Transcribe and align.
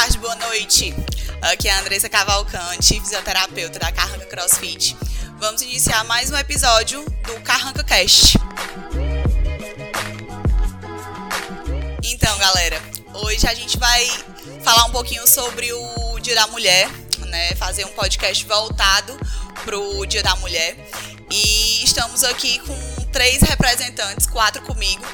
tarde, 0.00 0.16
boa 0.16 0.34
noite. 0.36 0.94
Aqui 1.42 1.68
é 1.68 1.72
a 1.72 1.80
Andressa 1.80 2.08
Cavalcante, 2.08 2.98
fisioterapeuta 2.98 3.78
da 3.78 3.92
Carranca 3.92 4.24
CrossFit. 4.24 4.96
Vamos 5.38 5.60
iniciar 5.60 6.02
mais 6.04 6.30
um 6.30 6.36
episódio 6.38 7.04
do 7.26 7.38
Carranca 7.42 7.84
Cast. 7.84 8.38
Então, 12.02 12.38
galera, 12.38 12.80
hoje 13.12 13.46
a 13.46 13.52
gente 13.52 13.76
vai 13.76 14.06
falar 14.64 14.86
um 14.86 14.90
pouquinho 14.90 15.28
sobre 15.28 15.70
o 15.70 16.18
Dia 16.20 16.34
da 16.34 16.46
Mulher, 16.46 16.88
né? 17.26 17.54
Fazer 17.56 17.84
um 17.84 17.92
podcast 17.92 18.42
voltado 18.46 19.14
pro 19.66 20.06
Dia 20.06 20.22
da 20.22 20.34
Mulher. 20.36 20.78
E 21.30 21.84
estamos 21.84 22.24
aqui 22.24 22.58
com 22.60 23.04
três 23.12 23.42
representantes, 23.42 24.26
quatro 24.26 24.62
comigo. 24.62 25.04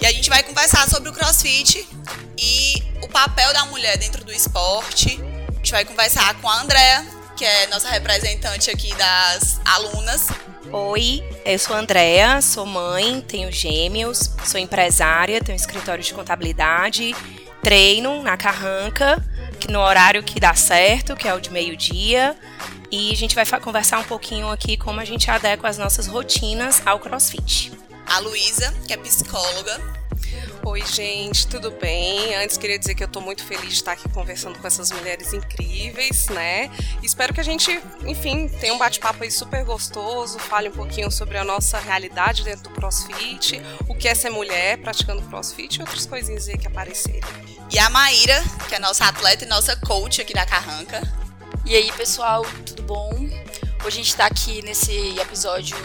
E 0.00 0.06
a 0.06 0.12
gente 0.12 0.30
vai 0.30 0.42
conversar 0.42 0.88
sobre 0.88 1.10
o 1.10 1.12
CrossFit 1.12 1.86
e 2.38 2.82
o 3.02 3.08
papel 3.08 3.52
da 3.52 3.66
mulher 3.66 3.98
dentro 3.98 4.24
do 4.24 4.32
esporte. 4.32 5.20
A 5.48 5.52
gente 5.52 5.70
vai 5.72 5.84
conversar 5.84 6.34
com 6.40 6.48
a 6.48 6.62
Andrea, 6.62 7.04
que 7.36 7.44
é 7.44 7.66
nossa 7.66 7.90
representante 7.90 8.70
aqui 8.70 8.94
das 8.94 9.60
alunas. 9.62 10.28
Oi, 10.72 11.22
eu 11.44 11.58
sou 11.58 11.76
a 11.76 11.80
Andrea, 11.80 12.40
sou 12.40 12.64
mãe, 12.64 13.20
tenho 13.20 13.52
gêmeos, 13.52 14.30
sou 14.46 14.58
empresária, 14.58 15.38
tenho 15.42 15.58
um 15.58 15.60
escritório 15.60 16.02
de 16.02 16.14
contabilidade, 16.14 17.14
treino 17.62 18.22
na 18.22 18.38
Carranca, 18.38 19.22
que 19.58 19.70
no 19.70 19.80
horário 19.80 20.22
que 20.22 20.40
dá 20.40 20.54
certo, 20.54 21.14
que 21.14 21.28
é 21.28 21.34
o 21.34 21.40
de 21.40 21.50
meio-dia. 21.50 22.34
E 22.90 23.12
a 23.12 23.16
gente 23.16 23.34
vai 23.34 23.44
conversar 23.60 23.98
um 23.98 24.04
pouquinho 24.04 24.50
aqui 24.50 24.78
como 24.78 24.98
a 24.98 25.04
gente 25.04 25.30
adequa 25.30 25.68
as 25.68 25.76
nossas 25.76 26.06
rotinas 26.06 26.80
ao 26.86 26.98
CrossFit. 26.98 27.79
A 28.10 28.18
Luísa, 28.18 28.74
que 28.86 28.92
é 28.92 28.96
psicóloga, 28.96 30.00
Oi, 30.64 30.84
gente, 30.84 31.46
tudo 31.46 31.70
bem? 31.70 32.34
Antes 32.34 32.56
queria 32.56 32.78
dizer 32.78 32.94
que 32.94 33.02
eu 33.02 33.06
estou 33.06 33.22
muito 33.22 33.42
feliz 33.44 33.68
de 33.68 33.74
estar 33.74 33.92
aqui 33.92 34.08
conversando 34.10 34.58
com 34.58 34.66
essas 34.66 34.90
mulheres 34.90 35.32
incríveis, 35.32 36.28
né? 36.28 36.70
Espero 37.02 37.32
que 37.32 37.40
a 37.40 37.42
gente, 37.42 37.82
enfim, 38.04 38.46
tenha 38.48 38.74
um 38.74 38.78
bate-papo 38.78 39.22
aí 39.22 39.30
super 39.30 39.64
gostoso, 39.64 40.38
fale 40.38 40.68
um 40.68 40.72
pouquinho 40.72 41.10
sobre 41.10 41.38
a 41.38 41.44
nossa 41.44 41.78
realidade 41.78 42.44
dentro 42.44 42.64
do 42.64 42.70
CrossFit, 42.70 43.62
o 43.88 43.94
que 43.94 44.06
é 44.06 44.14
ser 44.14 44.30
mulher 44.30 44.78
praticando 44.78 45.22
CrossFit 45.22 45.78
e 45.78 45.80
outras 45.80 46.04
coisinhas 46.04 46.48
aí 46.48 46.58
que 46.58 46.66
aparecerem. 46.66 47.22
E 47.72 47.78
a 47.78 47.88
Maíra, 47.88 48.42
que 48.68 48.74
é 48.74 48.78
nossa 48.78 49.06
atleta 49.06 49.44
e 49.44 49.48
nossa 49.48 49.76
coach 49.76 50.20
aqui 50.20 50.34
da 50.34 50.44
Carranca. 50.44 51.00
E 51.64 51.74
aí, 51.74 51.90
pessoal, 51.92 52.44
tudo 52.66 52.82
bom? 52.82 53.10
Hoje 53.14 53.86
a 53.86 53.90
gente 53.90 54.08
está 54.08 54.26
aqui 54.26 54.62
nesse 54.62 55.18
episódio 55.18 55.76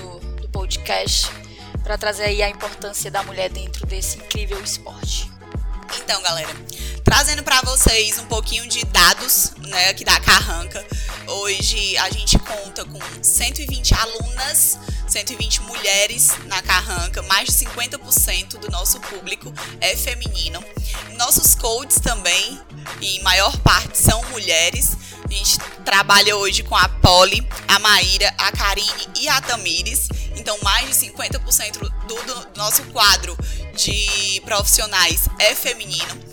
do 0.41 0.49
podcast 0.49 1.44
para 1.85 1.99
trazer 1.99 2.23
aí 2.23 2.41
a 2.41 2.49
importância 2.49 3.11
da 3.11 3.21
mulher 3.21 3.47
dentro 3.51 3.85
desse 3.85 4.17
incrível 4.17 4.59
esporte. 4.59 5.31
Então, 5.97 6.19
galera, 6.23 6.49
trazendo 7.03 7.43
para 7.43 7.61
vocês 7.61 8.17
um 8.17 8.25
pouquinho 8.25 8.67
de 8.67 8.83
dados, 8.85 9.51
né, 9.59 9.89
aqui 9.89 10.03
da 10.03 10.19
Carranca. 10.19 10.83
Hoje 11.27 11.95
a 11.97 12.09
gente 12.09 12.39
conta 12.39 12.83
com 12.85 12.99
120 13.21 13.93
alunas, 13.93 14.79
120 15.07 15.61
mulheres 15.61 16.31
na 16.45 16.59
Carranca, 16.63 17.21
mais 17.23 17.49
de 17.49 17.53
50% 17.53 18.57
do 18.57 18.69
nosso 18.71 18.99
público 18.99 19.53
é 19.79 19.95
feminino. 19.95 20.63
Nossos 21.17 21.53
coaches 21.53 21.99
também, 21.99 22.59
em 22.99 23.21
maior 23.21 23.55
parte, 23.59 23.95
são 23.95 24.23
mulheres. 24.31 24.97
A 25.23 25.31
gente 25.31 25.59
trabalha 25.85 26.35
hoje 26.35 26.63
com 26.63 26.75
a 26.75 26.89
Polly, 26.89 27.47
a 27.67 27.77
Maíra, 27.77 28.33
a 28.39 28.51
Karine 28.51 29.07
e 29.19 29.29
a 29.29 29.39
Tamires. 29.39 30.07
Então, 30.45 30.59
mais 30.61 30.87
de 30.87 31.07
50% 31.07 31.79
do, 31.79 31.89
do 32.23 32.47
nosso 32.55 32.83
quadro 32.91 33.35
de 33.75 34.39
profissionais 34.45 35.27
é 35.39 35.55
feminino. 35.55 36.23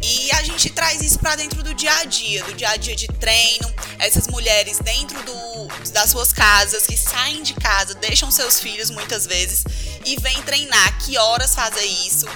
E 0.00 0.30
a 0.30 0.44
gente 0.44 0.70
traz 0.70 1.02
isso 1.02 1.18
para 1.18 1.34
dentro 1.34 1.60
do 1.64 1.74
dia 1.74 1.92
a 1.92 2.04
dia, 2.04 2.44
do 2.44 2.54
dia 2.54 2.68
a 2.68 2.76
dia 2.76 2.94
de 2.94 3.08
treino. 3.08 3.74
Essas 3.98 4.28
mulheres 4.28 4.78
dentro 4.78 5.20
do, 5.24 5.66
das 5.90 6.10
suas 6.10 6.32
casas, 6.32 6.86
que 6.86 6.96
saem 6.96 7.42
de 7.42 7.54
casa, 7.54 7.94
deixam 7.94 8.30
seus 8.30 8.60
filhos 8.60 8.90
muitas 8.90 9.26
vezes 9.26 9.64
e 10.06 10.14
vêm 10.20 10.40
treinar. 10.42 10.96
Que 11.04 11.18
horas 11.18 11.52
fazer 11.52 11.84
isso? 11.84 12.26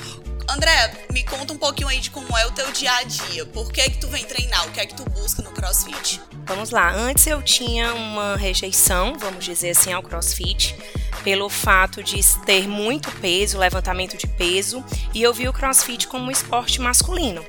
André, 0.53 0.93
me 1.11 1.25
conta 1.25 1.55
um 1.55 1.57
pouquinho 1.57 1.89
aí 1.89 1.99
de 1.99 2.11
como 2.11 2.37
é 2.37 2.45
o 2.47 2.51
teu 2.51 2.71
dia 2.73 2.93
a 2.97 3.03
dia. 3.05 3.47
Por 3.47 3.73
que 3.73 3.89
que 3.89 3.97
tu 3.99 4.07
vem 4.09 4.23
treinar? 4.23 4.67
O 4.69 4.71
que 4.71 4.81
é 4.81 4.87
que 4.87 4.95
tu 4.95 5.03
busca 5.09 5.41
no 5.41 5.51
CrossFit? 5.51 6.21
Vamos 6.45 6.69
lá. 6.69 6.93
Antes 6.93 7.27
eu 7.27 7.41
tinha 7.41 7.95
uma 7.95 8.37
rejeição, 8.37 9.15
vamos 9.19 9.45
dizer 9.45 9.71
assim, 9.71 9.95
ao 9.95 10.03
CrossFit 10.03 10.77
pelo 11.25 11.49
fato 11.49 12.03
de 12.03 12.21
ter 12.45 12.69
muito 12.69 13.11
peso, 13.13 13.57
levantamento 13.57 14.17
de 14.17 14.27
peso, 14.27 14.85
e 15.15 15.23
eu 15.23 15.33
vi 15.33 15.49
o 15.49 15.53
crossfit 15.53 16.07
como 16.07 16.27
um 16.27 16.31
esporte 16.31 16.81
masculino. 16.81 17.45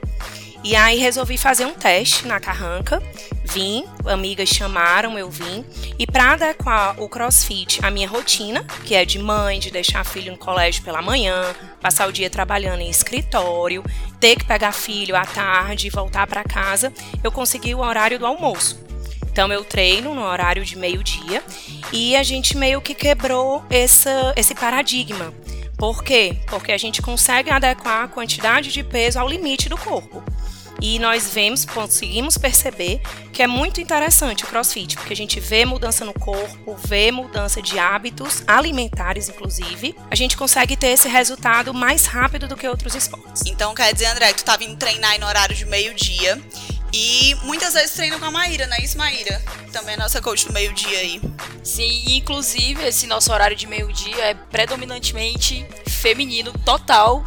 E 0.64 0.78
aí 0.78 0.98
resolvi 0.98 1.38
fazer 1.38 1.66
um 1.66 1.74
teste 1.74 2.26
na 2.26 2.40
carranca, 2.40 3.04
vim, 3.44 3.84
amigas 4.06 4.48
chamaram, 4.48 5.20
eu 5.20 5.30
vim, 5.30 5.66
e 6.00 6.08
para 6.08 6.32
adequar 6.32 7.02
o 7.02 7.10
crossfit 7.10 7.84
à 7.84 7.92
minha 7.92 8.08
rotina, 8.08 8.64
que 8.86 8.96
é 8.96 9.04
de 9.04 9.20
mãe, 9.20 9.60
de 9.60 9.70
deixar 9.70 10.06
filho 10.06 10.32
no 10.32 10.38
colégio 10.38 10.82
pela 10.82 11.02
manhã, 11.02 11.54
passar 11.82 12.08
o 12.08 12.14
dia 12.14 12.30
trabalhando 12.30 12.80
em 12.80 12.90
escritório, 12.90 13.84
ter 14.22 14.38
que 14.38 14.46
pegar 14.46 14.72
filho 14.72 15.18
à 15.18 15.26
tarde 15.26 15.88
e 15.88 15.90
voltar 15.90 16.26
para 16.28 16.46
casa, 16.46 16.94
eu 17.22 17.30
consegui 17.30 17.76
o 17.76 17.80
horário 17.80 18.18
do 18.18 18.26
almoço. 18.26 18.82
Então 19.30 19.52
eu 19.52 19.66
treino 19.66 20.16
no 20.16 20.22
horário 20.22 20.64
de 20.64 20.78
meio-dia 20.78 21.44
e 21.92 22.16
a 22.16 22.24
gente 22.24 22.56
meio 22.56 22.80
que 22.80 22.96
quebrou 22.96 23.66
essa, 23.70 24.32
esse 24.38 24.56
paradigma. 24.56 25.34
Por 25.78 26.04
quê? 26.04 26.38
Porque 26.48 26.72
a 26.72 26.78
gente 26.78 27.02
consegue 27.02 27.50
adequar 27.50 28.04
a 28.04 28.08
quantidade 28.08 28.72
de 28.72 28.82
peso 28.82 29.20
ao 29.20 29.28
limite 29.28 29.68
do 29.68 29.78
corpo. 29.78 30.24
E 30.84 31.00
nós 31.00 31.34
vemos, 31.34 31.64
conseguimos 31.64 32.38
perceber 32.38 33.00
que 33.32 33.42
é 33.42 33.48
muito 33.48 33.80
interessante 33.80 34.44
o 34.44 34.48
crossfit, 34.48 34.98
porque 34.98 35.14
a 35.14 35.16
gente 35.16 35.40
vê 35.40 35.64
mudança 35.64 36.04
no 36.04 36.14
corpo, 36.14 36.76
vê 36.86 37.10
mudança 37.10 37.62
de 37.62 37.80
hábitos 37.80 38.44
alimentares, 38.46 39.30
inclusive. 39.30 39.96
A 40.12 40.16
gente 40.16 40.36
consegue 40.36 40.76
ter 40.76 40.88
esse 40.88 41.08
resultado 41.08 41.74
mais 41.74 42.06
rápido 42.06 42.50
do 42.50 42.58
que 42.58 42.68
outros 42.68 42.96
esportes. 42.96 43.44
Então 43.48 43.74
quer 43.74 43.94
dizer, 43.94 44.08
André, 44.08 44.34
que 44.34 44.40
tu 44.40 44.46
tá 44.46 44.58
vindo 44.58 44.76
treinar 44.76 45.18
no 45.22 45.26
horário 45.26 45.56
de 45.56 45.64
meio-dia 45.64 46.38
e 46.92 47.34
muitas 47.44 47.74
vezes 47.74 47.94
treino 47.94 48.20
com 48.20 48.26
a 48.26 48.32
Maíra, 48.32 48.68
não 48.68 48.76
é 48.76 48.82
isso, 48.82 48.98
Maíra? 48.98 49.42
Também 49.72 49.94
é 49.94 49.98
nossa 49.98 50.22
coach 50.22 50.46
do 50.46 50.52
meio-dia 50.52 51.00
aí. 51.00 51.22
Sim, 51.64 52.18
inclusive 52.18 52.86
esse 52.86 53.08
nosso 53.08 53.32
horário 53.32 53.56
de 53.56 53.66
meio-dia 53.66 54.22
é 54.26 54.34
predominantemente 54.34 55.66
feminino, 55.88 56.52
total. 56.66 57.24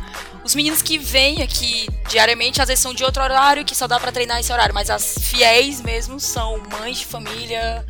Os 0.47 0.55
meninos 0.55 0.81
que 0.81 0.97
vêm 0.97 1.43
aqui 1.43 1.89
diariamente, 2.09 2.63
às 2.63 2.69
vezes 2.69 2.81
são 2.81 2.95
de 2.95 3.03
outro 3.03 3.21
horário, 3.21 3.65
que 3.65 3.75
só 3.75 3.89
dá 3.89 3.99
para 3.99 4.13
treinar 4.13 4.39
esse 4.39 4.53
horário, 4.53 4.73
mas 4.73 4.89
as 4.89 5.19
fiéis 5.19 5.81
mesmo 5.81 6.21
são 6.21 6.63
mães 6.71 6.99
de 6.99 7.05
família, 7.05 7.85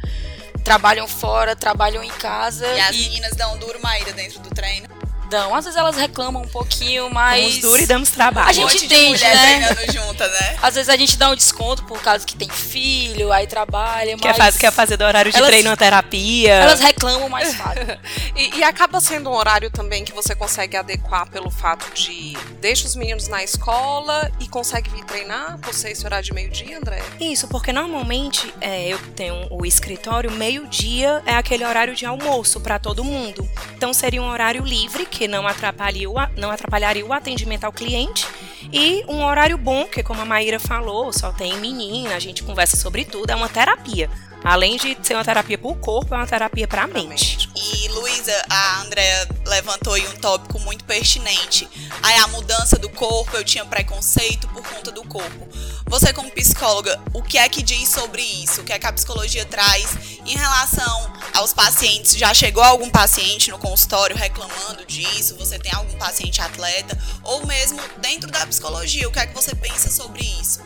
trabalham 0.65 1.07
fora, 1.07 1.55
trabalham 1.55 2.03
em 2.03 2.09
casa. 2.13 2.67
E 2.67 2.81
as 2.81 2.97
meninas 2.97 3.33
dão 3.37 3.59
duro, 3.59 3.79
Maíra, 3.83 4.11
dentro 4.15 4.41
do 4.41 4.49
treino? 4.49 4.89
Dão. 5.27 5.55
Às 5.55 5.65
vezes 5.65 5.79
elas 5.79 5.97
reclamam 5.97 6.43
um 6.43 6.49
pouquinho, 6.49 7.11
mas. 7.11 7.43
Damos 7.43 7.59
duro 7.61 7.83
e 7.83 7.87
damos 7.87 8.11
trabalho. 8.11 8.49
A 8.49 8.53
gente 8.53 8.83
um 8.83 8.85
entende, 8.85 9.25
né? 9.25 9.77
Junta, 9.93 10.27
né? 10.27 10.57
Às 10.63 10.75
vezes 10.75 10.89
a 10.89 10.97
gente 10.97 11.17
dá 11.17 11.31
um 11.31 11.35
desconto 11.35 11.85
por 11.85 12.01
causa 12.01 12.25
que 12.25 12.37
tem 12.37 12.49
filho, 12.49 13.33
aí 13.33 13.47
trabalha, 13.47 14.17
quer 14.17 14.37
Fazer, 14.37 14.59
quer 14.59 14.73
fazer 14.73 14.97
do 14.97 15.05
horário 15.05 15.31
de 15.31 15.39
elas, 15.39 15.49
treino 15.49 15.71
na 15.71 15.77
terapia. 15.77 16.55
Elas 16.55 16.81
reclamam 16.81 17.29
mais 17.29 17.55
fácil. 17.55 17.83
e, 18.37 18.59
e 18.59 18.65
acaba 18.65 19.01
sendo 19.01 19.31
um 19.31 19.35
horário 19.35 19.71
também 19.71 20.05
que 20.05 20.13
você 20.13 20.35
consegue 20.35 20.77
adequar 20.77 21.29
pelo 21.31 21.51
fato 21.51 21.93
de 21.95 22.37
deixa 22.61 22.87
os 22.87 22.95
meninos 22.95 23.29
na 23.29 23.43
escola 23.43 24.31
e 24.41 24.49
consegue 24.49 24.91
vir 24.91 25.05
treinar 25.05 25.59
por 25.59 25.73
ser 25.75 25.91
esse 25.91 26.05
horário 26.05 26.25
de 26.25 26.33
meio-dia, 26.33 26.79
André? 26.79 27.03
Isso, 27.21 27.49
porque 27.49 27.73
normalmente 27.73 28.53
é, 28.61 28.89
eu 28.89 28.99
tenho 29.15 29.47
o 29.51 29.65
escritório, 29.65 30.31
meio-dia 30.31 31.23
é 31.27 31.35
aquele 31.35 31.65
horário 31.65 31.95
de 31.95 32.05
almoço 32.05 32.61
para 32.61 32.79
todo 32.79 33.05
mundo. 33.05 33.49
Então 33.77 33.93
seria 33.93 34.23
um 34.23 34.29
horário 34.29 34.63
livre 34.65 35.07
que 35.17 35.27
não 35.27 35.47
atrapalharia, 35.47 36.11
o, 36.11 36.15
não 36.37 36.51
atrapalharia 36.51 37.05
o 37.05 37.13
atendimento 37.13 37.65
ao 37.65 37.73
cliente. 37.73 38.29
E 38.71 39.03
um 39.09 39.25
horário 39.25 39.57
bom, 39.57 39.87
que 39.87 40.03
como 40.03 40.21
a 40.21 40.27
Maíra 40.27 40.61
falou, 40.61 41.11
só 41.11 41.33
tem 41.33 41.57
menina, 41.59 42.15
a 42.15 42.19
gente 42.19 42.43
conversa 42.43 42.77
sobre 42.77 43.05
tudo, 43.07 43.31
é 43.31 43.35
uma 43.35 43.49
terapia. 43.49 44.11
Além 44.45 44.77
de 44.77 44.97
ser 45.03 45.15
uma 45.15 45.25
terapia 45.25 45.59
para 45.59 45.69
o 45.69 45.75
corpo, 45.75 46.15
é 46.15 46.19
uma 46.19 46.27
terapia 46.27 46.69
para 46.69 46.85
a 46.85 46.87
mente. 46.87 47.49
E 47.55 47.89
Luísa, 47.89 48.45
a 48.49 48.81
Andrea 48.83 49.29
levantou 49.47 49.95
aí 49.95 50.07
um 50.07 50.17
tópico 50.17 50.61
muito 50.61 50.85
pertinente. 50.85 51.69
Aí 52.03 52.17
a 52.19 52.29
mudança 52.29 52.79
do 52.79 52.89
corpo, 52.89 53.37
eu 53.37 53.45
tinha 53.45 53.65
preconceito 53.65 54.47
por 54.49 54.63
conta 54.63 54.93
do 54.93 55.03
corpo. 55.05 55.49
Você 55.89 56.13
como 56.13 56.31
psicóloga, 56.31 57.01
o 57.13 57.23
que 57.23 57.39
é 57.39 57.49
que 57.49 57.63
diz 57.63 57.89
sobre 57.89 58.23
isso? 58.23 58.61
O 58.61 58.65
que 58.65 58.73
é 58.73 58.79
que 58.79 58.87
a 58.87 58.93
psicologia 58.93 59.45
traz 59.45 59.87
em 60.25 60.37
relação 60.37 61.13
aos 61.35 61.53
pacientes? 61.53 62.17
Já 62.17 62.33
chegou 62.35 62.63
algum 62.63 62.91
paciente 62.91 63.51
no 63.51 63.59
consultório 63.59 64.17
reclamando 64.17 64.85
disso? 64.85 65.37
Você 65.39 65.59
tem 65.59 65.73
algum 65.73 65.97
paciente 65.99 66.41
atleta? 66.41 66.99
Ou 67.23 67.47
mesmo 67.47 67.81
dentro 67.99 68.31
da 68.31 68.47
psicologia, 68.47 69.09
o 69.09 69.13
que 69.13 69.19
é 69.19 69.27
que 69.27 69.35
você 69.35 69.55
pensa 69.55 69.91
sobre 69.91 70.23
isso? 70.41 70.61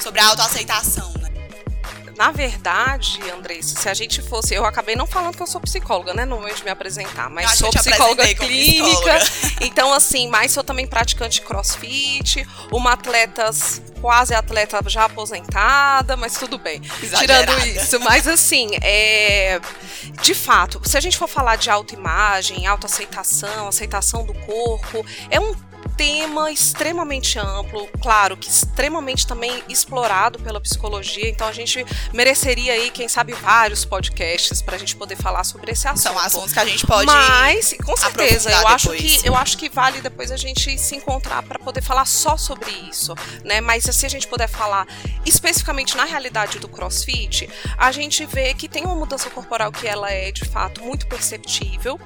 Sobre 0.00 0.20
a 0.20 0.26
autoaceitação, 0.28 1.12
né? 1.20 1.31
Na 2.16 2.30
verdade, 2.30 3.20
Andressa, 3.30 3.80
se 3.80 3.88
a 3.88 3.94
gente 3.94 4.20
fosse. 4.20 4.54
Eu 4.54 4.64
acabei 4.64 4.94
não 4.94 5.06
falando 5.06 5.36
que 5.36 5.42
eu 5.42 5.46
sou 5.46 5.60
psicóloga, 5.60 6.12
né? 6.14 6.24
No 6.24 6.36
momento 6.36 6.56
de 6.56 6.64
me 6.64 6.70
apresentar, 6.70 7.30
mas 7.30 7.58
sou 7.58 7.70
psicóloga 7.70 8.22
clínica. 8.34 9.18
Psicóloga. 9.18 9.20
Então, 9.60 9.92
assim, 9.92 10.28
mas 10.28 10.52
sou 10.52 10.62
também 10.62 10.86
praticante 10.86 11.40
de 11.40 11.46
crossfit, 11.46 12.46
uma 12.70 12.92
atleta 12.92 13.50
quase 14.00 14.34
atleta 14.34 14.82
já 14.88 15.04
aposentada, 15.04 16.16
mas 16.16 16.34
tudo 16.34 16.58
bem. 16.58 16.82
Exagerada. 17.00 17.46
Tirando 17.46 17.66
isso. 17.68 18.00
Mas 18.00 18.26
assim, 18.26 18.70
é, 18.82 19.60
de 20.20 20.34
fato, 20.34 20.80
se 20.84 20.96
a 20.96 21.00
gente 21.00 21.16
for 21.16 21.28
falar 21.28 21.56
de 21.56 21.70
autoimagem, 21.70 22.66
autoaceitação, 22.66 23.68
aceitação 23.68 24.24
do 24.24 24.34
corpo, 24.34 25.06
é 25.30 25.38
um 25.38 25.54
tema 25.96 26.50
extremamente 26.50 27.38
amplo, 27.38 27.88
claro 28.00 28.36
que 28.36 28.48
extremamente 28.48 29.26
também 29.26 29.62
explorado 29.68 30.38
pela 30.38 30.60
psicologia, 30.60 31.28
então 31.28 31.46
a 31.46 31.52
gente 31.52 31.84
mereceria 32.12 32.72
aí, 32.72 32.90
quem 32.90 33.08
sabe, 33.08 33.32
vários 33.34 33.84
podcasts 33.84 34.62
para 34.62 34.76
a 34.76 34.78
gente 34.78 34.96
poder 34.96 35.16
falar 35.16 35.44
sobre 35.44 35.72
esse 35.72 35.86
assunto. 35.86 36.02
São 36.02 36.18
assuntos 36.18 36.52
que 36.52 36.58
a 36.58 36.64
gente 36.64 36.86
pode 36.86 37.06
Mas, 37.06 37.74
com 37.84 37.96
certeza, 37.96 38.50
eu 38.50 38.68
acho 38.68 38.90
que 38.90 39.20
eu 39.24 39.36
acho 39.36 39.58
que 39.58 39.68
vale 39.68 40.00
depois 40.00 40.30
a 40.30 40.36
gente 40.36 40.78
se 40.78 40.96
encontrar 40.96 41.42
para 41.42 41.58
poder 41.58 41.82
falar 41.82 42.04
só 42.04 42.36
sobre 42.36 42.70
isso, 42.70 43.14
né? 43.44 43.60
Mas 43.60 43.84
se 43.84 44.06
a 44.06 44.08
gente 44.08 44.26
puder 44.26 44.48
falar 44.48 44.86
especificamente 45.24 45.96
na 45.96 46.04
realidade 46.04 46.58
do 46.58 46.68
CrossFit, 46.68 47.48
a 47.76 47.92
gente 47.92 48.24
vê 48.26 48.54
que 48.54 48.68
tem 48.68 48.84
uma 48.84 48.94
mudança 48.94 49.28
corporal 49.30 49.70
que 49.70 49.86
ela 49.86 50.10
é 50.10 50.32
de 50.32 50.44
fato 50.44 50.82
muito 50.82 51.06
perceptível, 51.06 52.00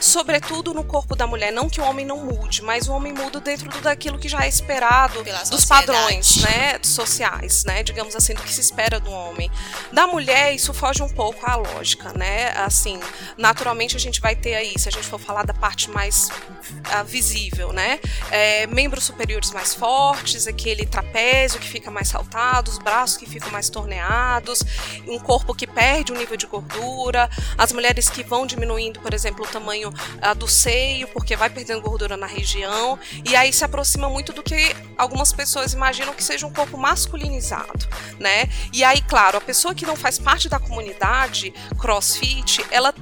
sobretudo 0.00 0.74
no 0.74 0.84
corpo 0.84 1.16
da 1.16 1.26
mulher, 1.26 1.52
não 1.52 1.68
que 1.68 1.80
o 1.80 1.84
homem 1.84 2.04
não 2.04 2.24
mude, 2.24 2.62
mas 2.62 2.88
o 2.88 2.92
homem 2.92 3.12
muda 3.12 3.21
dentro 3.30 3.68
daquilo 3.80 4.18
que 4.18 4.28
já 4.28 4.44
é 4.44 4.48
esperado 4.48 5.22
Pela 5.22 5.42
dos 5.44 5.64
padrões, 5.64 6.36
né, 6.36 6.78
sociais, 6.82 7.64
né, 7.64 7.82
digamos 7.82 8.14
assim, 8.14 8.34
do 8.34 8.42
que 8.42 8.52
se 8.52 8.60
espera 8.60 8.98
do 9.00 9.10
homem. 9.10 9.50
Da 9.92 10.06
mulher, 10.06 10.54
isso 10.54 10.72
foge 10.72 11.02
um 11.02 11.08
pouco 11.08 11.48
à 11.48 11.56
lógica, 11.56 12.12
né? 12.12 12.50
Assim, 12.56 12.98
naturalmente 13.36 13.96
a 13.96 14.00
gente 14.00 14.20
vai 14.20 14.34
ter 14.34 14.54
aí, 14.54 14.74
se 14.78 14.88
a 14.88 14.92
gente 14.92 15.06
for 15.06 15.18
falar 15.18 15.44
da 15.44 15.54
parte 15.54 15.90
mais 15.90 16.28
uh, 16.28 17.04
visível, 17.04 17.72
né, 17.72 17.98
é, 18.30 18.66
membros 18.66 19.04
superiores 19.04 19.50
mais 19.50 19.74
fortes, 19.74 20.46
aquele 20.46 20.86
trapézio 20.86 21.60
que 21.60 21.68
fica 21.68 21.90
mais 21.90 22.08
saltado, 22.08 22.70
os 22.70 22.78
braços 22.78 23.16
que 23.16 23.26
ficam 23.26 23.50
mais 23.50 23.68
torneados, 23.68 24.62
um 25.06 25.18
corpo 25.18 25.54
que 25.54 25.66
perde 25.66 26.12
o 26.12 26.16
nível 26.16 26.36
de 26.36 26.46
gordura, 26.46 27.28
as 27.56 27.72
mulheres 27.72 28.08
que 28.08 28.22
vão 28.22 28.46
diminuindo, 28.46 29.00
por 29.00 29.14
exemplo, 29.14 29.44
o 29.44 29.48
tamanho 29.48 29.88
uh, 29.90 30.34
do 30.34 30.48
seio, 30.48 31.08
porque 31.08 31.36
vai 31.36 31.50
perdendo 31.50 31.80
gordura 31.80 32.16
na 32.16 32.26
região, 32.26 32.98
e 33.24 33.34
aí 33.34 33.52
se 33.52 33.64
aproxima 33.64 34.08
muito 34.08 34.32
do 34.32 34.42
que 34.42 34.74
algumas 34.96 35.32
pessoas 35.32 35.72
imaginam 35.72 36.14
que 36.14 36.22
seja 36.22 36.46
um 36.46 36.52
corpo 36.52 36.76
masculinizado, 36.76 37.88
né? 38.18 38.48
E 38.72 38.84
aí, 38.84 39.00
claro, 39.02 39.38
a 39.38 39.40
pessoa 39.40 39.74
que 39.74 39.84
não 39.84 39.96
faz 39.96 40.18
parte 40.18 40.48
da 40.48 40.58
comunidade 40.58 41.52
CrossFit, 41.78 42.64
ela 42.70 42.94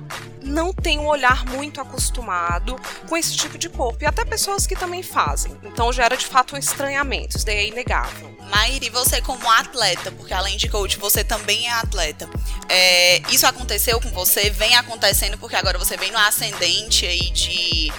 não 0.43 0.73
tem 0.73 0.99
um 0.99 1.07
olhar 1.07 1.45
muito 1.47 1.81
acostumado 1.81 2.77
com 3.09 3.17
esse 3.17 3.37
tipo 3.37 3.59
de 3.59 3.69
corpo. 3.69 4.03
E 4.03 4.07
até 4.07 4.25
pessoas 4.25 4.67
que 4.67 4.75
também 4.75 5.03
fazem. 5.03 5.57
Então 5.63 5.93
gera 5.93 6.17
de 6.17 6.27
fato 6.27 6.55
um 6.55 6.59
estranhamento, 6.59 7.37
isso 7.37 7.47
daí 7.47 7.57
é 7.57 7.69
inegável. 7.69 8.31
Maíri, 8.51 8.91
você 8.91 9.21
como 9.21 9.49
atleta, 9.49 10.11
porque 10.11 10.35
além 10.35 10.57
de 10.57 10.69
coach, 10.69 10.99
você 10.99 11.23
também 11.23 11.69
é 11.69 11.73
atleta. 11.73 12.29
É, 12.69 13.23
isso 13.31 13.47
aconteceu 13.47 14.01
com 14.01 14.11
você? 14.11 14.51
Vem 14.51 14.75
acontecendo 14.77 15.39
porque 15.39 15.55
agora 15.55 15.79
você 15.79 15.97
vem 15.97 16.11
no 16.11 16.19
ascendente 16.19 17.07
aí 17.07 17.31
de 17.31 17.51
de 17.51 17.93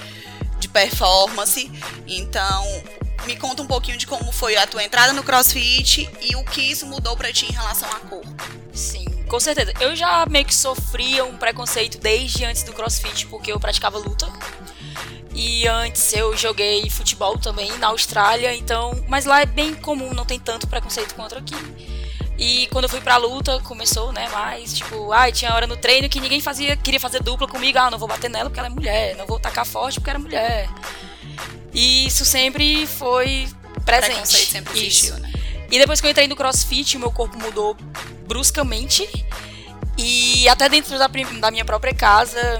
performance. 0.71 1.71
Então, 2.07 2.65
me 3.25 3.35
conta 3.35 3.61
um 3.61 3.67
pouquinho 3.67 3.97
de 3.97 4.07
como 4.07 4.31
foi 4.31 4.55
a 4.55 4.65
tua 4.65 4.83
entrada 4.83 5.13
no 5.13 5.23
CrossFit 5.23 6.09
e 6.21 6.35
o 6.35 6.43
que 6.43 6.61
isso 6.61 6.85
mudou 6.85 7.15
para 7.15 7.31
ti 7.31 7.45
em 7.45 7.51
relação 7.51 7.89
à 7.89 7.99
cor. 7.99 8.23
Sim, 8.73 9.05
com 9.27 9.39
certeza. 9.39 9.73
Eu 9.79 9.95
já 9.95 10.25
meio 10.25 10.45
que 10.45 10.55
sofria 10.55 11.23
um 11.23 11.37
preconceito 11.37 11.97
desde 11.97 12.45
antes 12.45 12.63
do 12.63 12.73
CrossFit, 12.73 13.27
porque 13.27 13.51
eu 13.51 13.59
praticava 13.59 13.97
luta. 13.97 14.27
E 15.33 15.67
antes 15.67 16.11
eu 16.13 16.35
joguei 16.35 16.89
futebol 16.89 17.37
também 17.37 17.77
na 17.77 17.87
Austrália, 17.87 18.53
então, 18.53 18.91
mas 19.07 19.25
lá 19.25 19.41
é 19.41 19.45
bem 19.45 19.73
comum, 19.73 20.13
não 20.13 20.25
tem 20.25 20.39
tanto 20.39 20.67
preconceito 20.67 21.15
quanto 21.15 21.37
aqui. 21.37 21.55
E 22.41 22.65
quando 22.71 22.85
eu 22.85 22.89
fui 22.89 22.99
pra 22.99 23.17
luta, 23.17 23.59
começou, 23.59 24.11
né, 24.11 24.27
mais, 24.29 24.73
tipo, 24.73 25.11
ai, 25.11 25.31
tinha 25.31 25.53
hora 25.53 25.67
no 25.67 25.77
treino 25.77 26.09
que 26.09 26.19
ninguém 26.19 26.41
fazia, 26.41 26.75
queria 26.75 26.99
fazer 26.99 27.21
dupla 27.21 27.47
comigo, 27.47 27.77
ah, 27.77 27.91
não 27.91 27.99
vou 27.99 28.07
bater 28.07 28.31
nela 28.31 28.49
porque 28.49 28.59
ela 28.59 28.67
é 28.67 28.71
mulher, 28.71 29.15
não 29.15 29.27
vou 29.27 29.39
tacar 29.39 29.63
forte 29.63 29.99
porque 29.99 30.09
ela 30.09 30.17
é 30.17 30.21
mulher. 30.23 30.69
E 31.71 32.07
isso 32.07 32.25
sempre 32.25 32.87
foi 32.87 33.47
presente. 33.85 34.27
sempre 34.47 34.73
existiu, 34.79 35.19
né? 35.19 35.31
E 35.69 35.77
depois 35.77 36.01
que 36.01 36.07
eu 36.07 36.09
entrei 36.09 36.27
no 36.27 36.35
crossfit, 36.35 36.97
meu 36.97 37.11
corpo 37.11 37.37
mudou 37.37 37.77
bruscamente. 38.27 39.07
E 39.95 40.49
até 40.49 40.67
dentro 40.67 40.97
da, 40.97 41.07
da 41.07 41.51
minha 41.51 41.63
própria 41.63 41.93
casa 41.93 42.57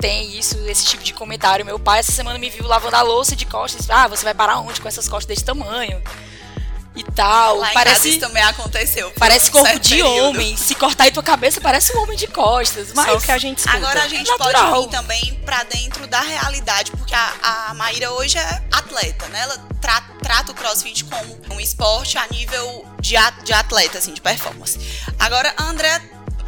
tem 0.00 0.36
isso, 0.36 0.58
esse 0.66 0.86
tipo 0.86 1.04
de 1.04 1.14
comentário. 1.14 1.64
Meu 1.64 1.78
pai 1.78 2.00
essa 2.00 2.10
semana 2.10 2.36
me 2.36 2.50
viu 2.50 2.66
lavando 2.66 2.96
a 2.96 3.02
louça 3.02 3.36
de 3.36 3.46
costas. 3.46 3.88
Ah, 3.88 4.08
você 4.08 4.24
vai 4.24 4.34
parar 4.34 4.58
onde 4.58 4.80
com 4.80 4.88
essas 4.88 5.08
costas 5.08 5.26
desse 5.26 5.44
tamanho? 5.44 6.02
E 6.94 7.04
tal. 7.04 7.58
Lá 7.58 7.70
parece 7.72 8.10
isso 8.10 8.20
também 8.20 8.42
aconteceu. 8.42 9.10
Parece 9.18 9.50
corpo 9.50 9.78
de 9.78 9.90
período. 9.90 10.28
homem. 10.30 10.56
Se 10.56 10.74
cortar 10.74 11.04
aí 11.04 11.10
tua 11.10 11.22
cabeça, 11.22 11.60
parece 11.60 11.96
um 11.96 12.02
homem 12.02 12.16
de 12.16 12.26
costas. 12.26 12.92
Mas 12.94 13.06
Só 13.06 13.20
que 13.20 13.30
a 13.30 13.38
gente 13.38 13.58
escuta. 13.58 13.76
Agora 13.76 14.02
a 14.02 14.08
gente 14.08 14.30
é 14.30 14.36
pode 14.36 14.58
ir 14.58 14.90
também 14.90 15.34
para 15.44 15.62
dentro 15.64 16.06
da 16.06 16.20
realidade, 16.20 16.90
porque 16.92 17.14
a, 17.14 17.68
a 17.68 17.74
Maíra 17.74 18.10
hoje 18.12 18.38
é 18.38 18.62
atleta, 18.72 19.26
né? 19.28 19.40
Ela 19.40 19.58
tra 19.80 20.00
trata 20.22 20.52
o 20.52 20.54
crossfit 20.54 21.04
como 21.04 21.40
um 21.50 21.60
esporte 21.60 22.18
a 22.18 22.26
nível 22.28 22.86
de, 23.00 23.16
a, 23.16 23.30
de 23.30 23.52
atleta, 23.52 23.98
assim, 23.98 24.12
de 24.12 24.20
performance. 24.20 24.78
Agora, 25.18 25.52
a 25.56 25.64
André 25.64 26.00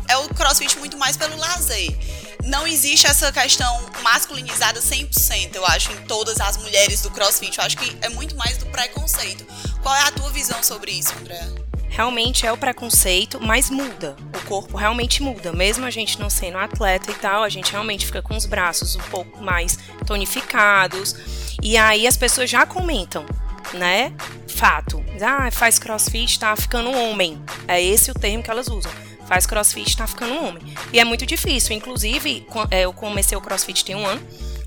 é 0.08 0.16
o 0.18 0.28
crossfit 0.28 0.78
muito 0.78 0.96
mais 0.98 1.16
pelo 1.16 1.36
lazer 1.36 1.96
não 2.44 2.66
existe 2.66 3.06
essa 3.06 3.30
questão 3.30 3.90
masculinizada 4.02 4.80
100%, 4.80 5.54
eu 5.54 5.64
acho, 5.66 5.92
em 5.92 6.02
todas 6.06 6.40
as 6.40 6.56
mulheres 6.56 7.00
do 7.02 7.10
crossfit. 7.10 7.56
Eu 7.56 7.64
acho 7.64 7.76
que 7.76 7.96
é 8.00 8.08
muito 8.08 8.36
mais 8.36 8.58
do 8.58 8.66
preconceito. 8.66 9.46
Qual 9.82 9.94
é 9.94 10.02
a 10.02 10.12
tua 10.12 10.30
visão 10.30 10.62
sobre 10.62 10.92
isso, 10.92 11.12
André? 11.20 11.40
Realmente 11.88 12.46
é 12.46 12.52
o 12.52 12.56
preconceito, 12.56 13.38
mas 13.40 13.68
muda. 13.68 14.16
O 14.34 14.46
corpo 14.46 14.76
realmente 14.76 15.22
muda. 15.22 15.52
Mesmo 15.52 15.84
a 15.84 15.90
gente 15.90 16.18
não 16.18 16.30
sendo 16.30 16.56
atleta 16.56 17.10
e 17.10 17.14
tal, 17.14 17.42
a 17.42 17.48
gente 17.48 17.72
realmente 17.72 18.06
fica 18.06 18.22
com 18.22 18.36
os 18.36 18.46
braços 18.46 18.96
um 18.96 19.02
pouco 19.10 19.42
mais 19.42 19.78
tonificados. 20.06 21.16
E 21.60 21.76
aí 21.76 22.06
as 22.06 22.16
pessoas 22.16 22.48
já 22.48 22.64
comentam, 22.64 23.26
né? 23.74 24.12
Fato. 24.48 25.04
Ah, 25.20 25.50
faz 25.50 25.78
crossfit, 25.78 26.38
tá 26.38 26.54
ficando 26.56 26.90
homem. 26.90 27.42
É 27.66 27.82
esse 27.82 28.10
o 28.10 28.14
termo 28.14 28.42
que 28.42 28.50
elas 28.50 28.68
usam 28.68 28.90
faz 29.32 29.46
crossfit 29.46 29.88
está 29.88 30.06
ficando 30.06 30.34
um 30.34 30.48
homem. 30.48 30.62
E 30.92 31.00
é 31.00 31.04
muito 31.04 31.24
difícil. 31.24 31.74
Inclusive, 31.74 32.46
é, 32.70 32.82
eu 32.82 32.92
comecei 32.92 33.36
o 33.36 33.40
crossfit 33.40 33.82
tem 33.82 33.96
um 33.96 34.06
ano. 34.06 34.20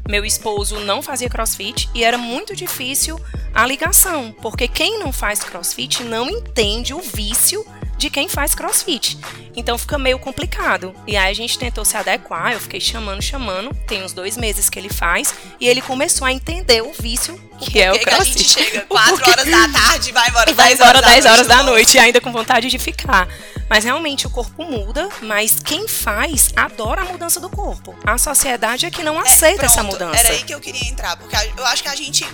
Meu 0.07 0.23
esposo 0.23 0.79
não 0.81 1.01
fazia 1.01 1.29
crossfit 1.29 1.89
e 1.93 2.03
era 2.03 2.17
muito 2.17 2.55
difícil 2.55 3.19
a 3.53 3.65
ligação, 3.65 4.35
porque 4.41 4.67
quem 4.67 4.99
não 4.99 5.11
faz 5.11 5.39
crossfit 5.39 6.03
não 6.03 6.29
entende 6.29 6.93
o 6.93 7.01
vício 7.01 7.65
de 7.97 8.09
quem 8.09 8.27
faz 8.27 8.53
crossfit. 8.53 9.17
Então 9.55 9.77
fica 9.77 9.97
meio 9.97 10.19
complicado. 10.19 10.93
E 11.07 11.15
aí 11.15 11.31
a 11.31 11.33
gente 11.33 11.57
tentou 11.57 11.85
se 11.85 11.95
adequar, 11.95 12.53
eu 12.53 12.59
fiquei 12.59 12.79
chamando, 12.79 13.21
chamando. 13.21 13.73
Tem 13.87 14.03
uns 14.03 14.13
dois 14.13 14.37
meses 14.37 14.69
que 14.69 14.77
ele 14.77 14.89
faz. 14.89 15.33
E 15.59 15.67
ele 15.67 15.81
começou 15.81 16.27
a 16.27 16.31
entender 16.31 16.81
o 16.81 16.91
vício 16.91 17.39
que 17.59 17.81
é 17.81 17.91
o 17.91 17.99
crossfit. 17.99 18.35
Que 18.35 18.59
a 18.59 18.63
gente 18.63 18.71
chega 18.71 18.81
4 18.87 19.29
horas 19.31 19.45
da 19.45 19.69
tarde 19.69 20.09
e 20.09 20.11
vai 20.11 20.29
embora 20.29 20.45
10 20.45 20.57
vai 20.57 20.73
embora 20.73 20.97
horas, 20.97 21.09
10 21.09 21.25
horas 21.25 21.47
da 21.47 21.63
noite 21.63 21.95
e 21.95 21.99
ainda 21.99 22.19
com 22.19 22.31
vontade 22.31 22.67
de 22.67 22.77
ficar. 22.77 23.27
Mas 23.69 23.83
realmente 23.83 24.27
o 24.27 24.29
corpo 24.29 24.63
muda, 24.63 25.09
mas 25.21 25.59
quem 25.59 25.87
faz 25.87 26.49
adora 26.55 27.01
a 27.01 27.05
mudança 27.05 27.39
do 27.39 27.49
corpo. 27.49 27.95
A 28.05 28.17
sociedade 28.17 28.85
é 28.85 28.91
que 28.91 29.01
não 29.01 29.19
aceita 29.19 29.45
é, 29.45 29.55
pronto, 29.55 29.71
essa 29.71 29.83
mudança. 29.83 30.17
Era 30.17 30.29
aí 30.29 30.43
que 30.43 30.53
eu 30.53 30.59
queria 30.59 30.87
entrar, 30.87 31.17
porque 31.17 31.35
eu 31.57 31.65
acho 31.65 31.81
que 31.81 31.89
a 31.89 31.95
gente 31.95 32.25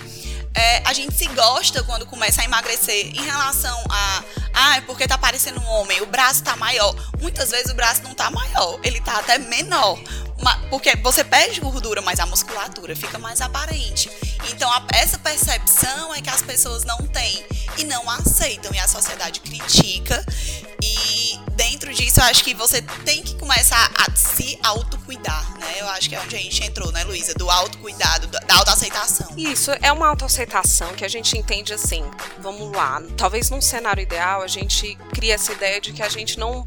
é, 0.54 0.82
a 0.84 0.92
gente 0.92 1.14
se 1.14 1.26
gosta 1.28 1.82
quando 1.82 2.06
começa 2.06 2.42
a 2.42 2.44
emagrecer 2.44 3.06
em 3.06 3.22
relação 3.22 3.84
a 3.88 4.22
ah, 4.54 4.76
é 4.76 4.80
porque 4.82 5.08
tá 5.08 5.16
parecendo 5.16 5.60
um 5.60 5.66
homem, 5.66 6.02
o 6.02 6.06
braço 6.06 6.42
tá 6.42 6.54
maior. 6.56 6.94
Muitas 7.20 7.50
vezes 7.50 7.72
o 7.72 7.74
braço 7.74 8.02
não 8.02 8.14
tá 8.14 8.30
maior, 8.30 8.78
ele 8.82 9.00
tá 9.00 9.18
até 9.18 9.38
menor. 9.38 9.98
Porque 10.72 10.96
você 10.96 11.22
perde 11.22 11.60
gordura, 11.60 12.00
mas 12.00 12.18
a 12.18 12.26
musculatura 12.26 12.96
fica 12.96 13.18
mais 13.18 13.40
aparente. 13.40 14.10
Então, 14.50 14.70
a, 14.72 14.86
essa 14.94 15.18
percepção 15.18 16.14
é 16.14 16.20
que 16.20 16.30
as 16.30 16.42
pessoas 16.42 16.84
não 16.84 16.98
têm 17.06 17.44
e 17.76 17.84
não 17.84 18.08
aceitam, 18.08 18.72
e 18.74 18.78
a 18.78 18.88
sociedade 18.88 19.40
critica. 19.40 20.24
E 20.82 21.38
dentro 21.82 21.94
disso, 21.94 22.20
eu 22.20 22.24
acho 22.24 22.44
que 22.44 22.54
você 22.54 22.80
tem 23.04 23.22
que 23.22 23.34
começar 23.34 23.90
a 23.96 24.14
se 24.14 24.56
autocuidar, 24.62 25.58
né? 25.58 25.80
Eu 25.80 25.88
acho 25.88 26.08
que 26.08 26.14
é 26.14 26.20
onde 26.20 26.36
a 26.36 26.38
gente 26.38 26.62
entrou, 26.62 26.92
né, 26.92 27.02
Luísa? 27.02 27.34
Do 27.34 27.50
autocuidado, 27.50 28.28
da 28.28 28.54
autoaceitação. 28.54 29.28
Isso, 29.36 29.72
é 29.82 29.90
uma 29.90 30.06
autoaceitação 30.06 30.94
que 30.94 31.04
a 31.04 31.08
gente 31.08 31.36
entende 31.36 31.72
assim. 31.72 32.04
Vamos 32.38 32.70
lá, 32.72 33.02
talvez 33.16 33.50
num 33.50 33.60
cenário 33.60 34.00
ideal 34.00 34.42
a 34.42 34.46
gente 34.46 34.96
cria 35.12 35.34
essa 35.34 35.52
ideia 35.52 35.80
de 35.80 35.92
que 35.92 36.02
a 36.02 36.08
gente 36.08 36.38
não 36.38 36.64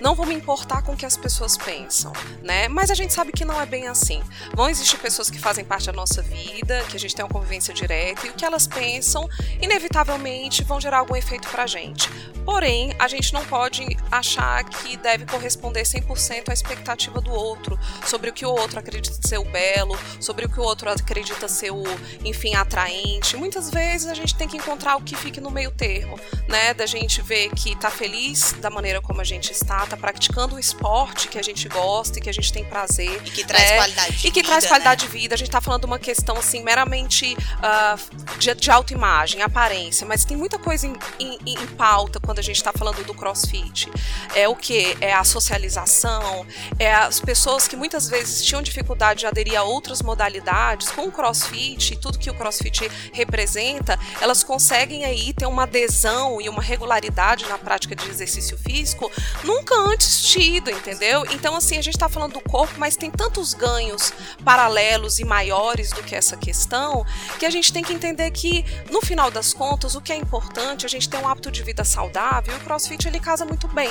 não 0.00 0.14
vou 0.14 0.26
me 0.26 0.34
importar 0.34 0.82
com 0.82 0.92
o 0.92 0.96
que 0.96 1.06
as 1.06 1.16
pessoas 1.16 1.56
pensam, 1.56 2.12
né? 2.42 2.68
Mas 2.68 2.90
a 2.90 2.94
gente 2.94 3.12
sabe 3.12 3.32
que 3.32 3.44
não 3.44 3.60
é 3.60 3.66
bem 3.66 3.88
assim. 3.88 4.22
Vão 4.54 4.68
existir 4.68 4.98
pessoas 4.98 5.30
que 5.30 5.38
fazem 5.38 5.64
parte 5.64 5.86
da 5.86 5.92
nossa 5.92 6.22
vida, 6.22 6.84
que 6.88 6.96
a 6.96 7.00
gente 7.00 7.14
tem 7.14 7.24
uma 7.24 7.30
convivência 7.30 7.72
direta, 7.72 8.26
e 8.26 8.30
o 8.30 8.34
que 8.34 8.44
elas 8.44 8.66
pensam, 8.66 9.28
inevitavelmente, 9.60 10.64
vão 10.64 10.80
gerar 10.80 10.98
algum 10.98 11.16
efeito 11.16 11.48
pra 11.48 11.66
gente 11.66 12.10
Porém, 12.46 12.94
a 12.96 13.08
gente 13.08 13.32
não 13.32 13.44
pode 13.44 13.84
achar 14.10 14.62
que 14.62 14.96
deve 14.96 15.26
corresponder 15.26 15.82
100% 15.82 16.48
à 16.48 16.52
expectativa 16.52 17.20
do 17.20 17.32
outro, 17.32 17.76
sobre 18.06 18.30
o 18.30 18.32
que 18.32 18.46
o 18.46 18.50
outro 18.50 18.78
acredita 18.78 19.18
ser 19.26 19.38
o 19.38 19.44
belo, 19.44 19.98
sobre 20.20 20.46
o 20.46 20.48
que 20.48 20.60
o 20.60 20.62
outro 20.62 20.88
acredita 20.88 21.48
ser 21.48 21.72
o, 21.72 21.82
enfim, 22.24 22.54
atraente. 22.54 23.36
Muitas 23.36 23.68
vezes 23.68 24.06
a 24.06 24.14
gente 24.14 24.36
tem 24.36 24.46
que 24.46 24.56
encontrar 24.56 24.94
o 24.94 25.02
que 25.02 25.16
fique 25.16 25.40
no 25.40 25.50
meio 25.50 25.72
termo, 25.72 26.20
né? 26.46 26.72
Da 26.72 26.86
gente 26.86 27.20
ver 27.20 27.50
que 27.50 27.74
tá 27.74 27.90
feliz 27.90 28.52
da 28.60 28.70
maneira 28.70 29.02
como 29.02 29.20
a 29.20 29.24
gente 29.24 29.50
está, 29.50 29.65
tá 29.66 29.96
praticando 29.96 30.56
o 30.56 30.58
esporte 30.58 31.28
que 31.28 31.38
a 31.38 31.42
gente 31.42 31.68
gosta 31.68 32.18
e 32.18 32.22
que 32.22 32.30
a 32.30 32.32
gente 32.32 32.52
tem 32.52 32.64
prazer. 32.64 33.20
E 33.24 33.30
que 33.30 33.44
traz 33.44 33.70
né? 33.70 33.76
qualidade 33.76 34.16
de 34.16 34.26
E 34.26 34.30
que 34.30 34.40
vida, 34.40 34.48
traz 34.48 34.66
qualidade 34.66 35.04
né? 35.04 35.10
de 35.10 35.18
vida. 35.18 35.34
A 35.34 35.38
gente 35.38 35.50
tá 35.50 35.60
falando 35.60 35.80
de 35.82 35.86
uma 35.86 35.98
questão, 35.98 36.36
assim, 36.36 36.62
meramente 36.62 37.36
uh, 37.36 38.38
de, 38.38 38.54
de 38.54 38.70
autoimagem, 38.70 39.42
aparência, 39.42 40.06
mas 40.06 40.24
tem 40.24 40.36
muita 40.36 40.58
coisa 40.58 40.86
em, 40.86 40.96
em, 41.18 41.38
em 41.46 41.66
pauta 41.68 42.20
quando 42.20 42.38
a 42.38 42.42
gente 42.42 42.56
está 42.56 42.72
falando 42.72 43.04
do 43.04 43.14
crossfit. 43.14 43.90
É 44.34 44.48
o 44.48 44.54
que? 44.54 44.96
É 45.00 45.12
a 45.12 45.24
socialização, 45.24 46.46
é 46.78 46.94
as 46.94 47.20
pessoas 47.20 47.66
que 47.66 47.76
muitas 47.76 48.08
vezes 48.08 48.44
tinham 48.44 48.62
dificuldade 48.62 49.20
de 49.20 49.26
aderir 49.26 49.58
a 49.58 49.62
outras 49.62 50.02
modalidades, 50.02 50.90
com 50.90 51.02
o 51.02 51.12
crossfit 51.12 51.94
e 51.94 51.96
tudo 51.96 52.18
que 52.18 52.30
o 52.30 52.34
crossfit 52.34 52.90
representa, 53.12 53.98
elas 54.20 54.42
conseguem 54.42 55.04
aí 55.04 55.32
ter 55.32 55.46
uma 55.46 55.64
adesão 55.64 56.40
e 56.40 56.48
uma 56.48 56.62
regularidade 56.62 57.46
na 57.46 57.58
prática 57.58 57.94
de 57.94 58.08
exercício 58.08 58.56
físico 58.58 59.10
nunca 59.56 59.74
antes 59.90 60.22
tido, 60.22 60.70
entendeu? 60.70 61.24
Então, 61.30 61.56
assim, 61.56 61.78
a 61.78 61.82
gente 61.82 61.94
está 61.94 62.08
falando 62.08 62.34
do 62.34 62.40
corpo, 62.40 62.74
mas 62.78 62.96
tem 62.96 63.10
tantos 63.10 63.54
ganhos 63.54 64.12
paralelos 64.44 65.18
e 65.18 65.24
maiores 65.24 65.90
do 65.90 66.02
que 66.02 66.14
essa 66.14 66.36
questão 66.36 67.04
que 67.38 67.46
a 67.46 67.50
gente 67.50 67.72
tem 67.72 67.82
que 67.82 67.92
entender 67.92 68.30
que, 68.30 68.64
no 68.90 69.00
final 69.00 69.30
das 69.30 69.52
contas, 69.52 69.94
o 69.94 70.00
que 70.00 70.12
é 70.12 70.16
importante, 70.16 70.84
a 70.84 70.88
gente 70.88 71.08
ter 71.08 71.16
um 71.16 71.28
hábito 71.28 71.50
de 71.50 71.62
vida 71.62 71.84
saudável, 71.84 72.52
e 72.54 72.56
o 72.56 72.60
crossfit 72.60 73.06
ele 73.06 73.18
casa 73.20 73.44
muito 73.44 73.66
bem, 73.68 73.90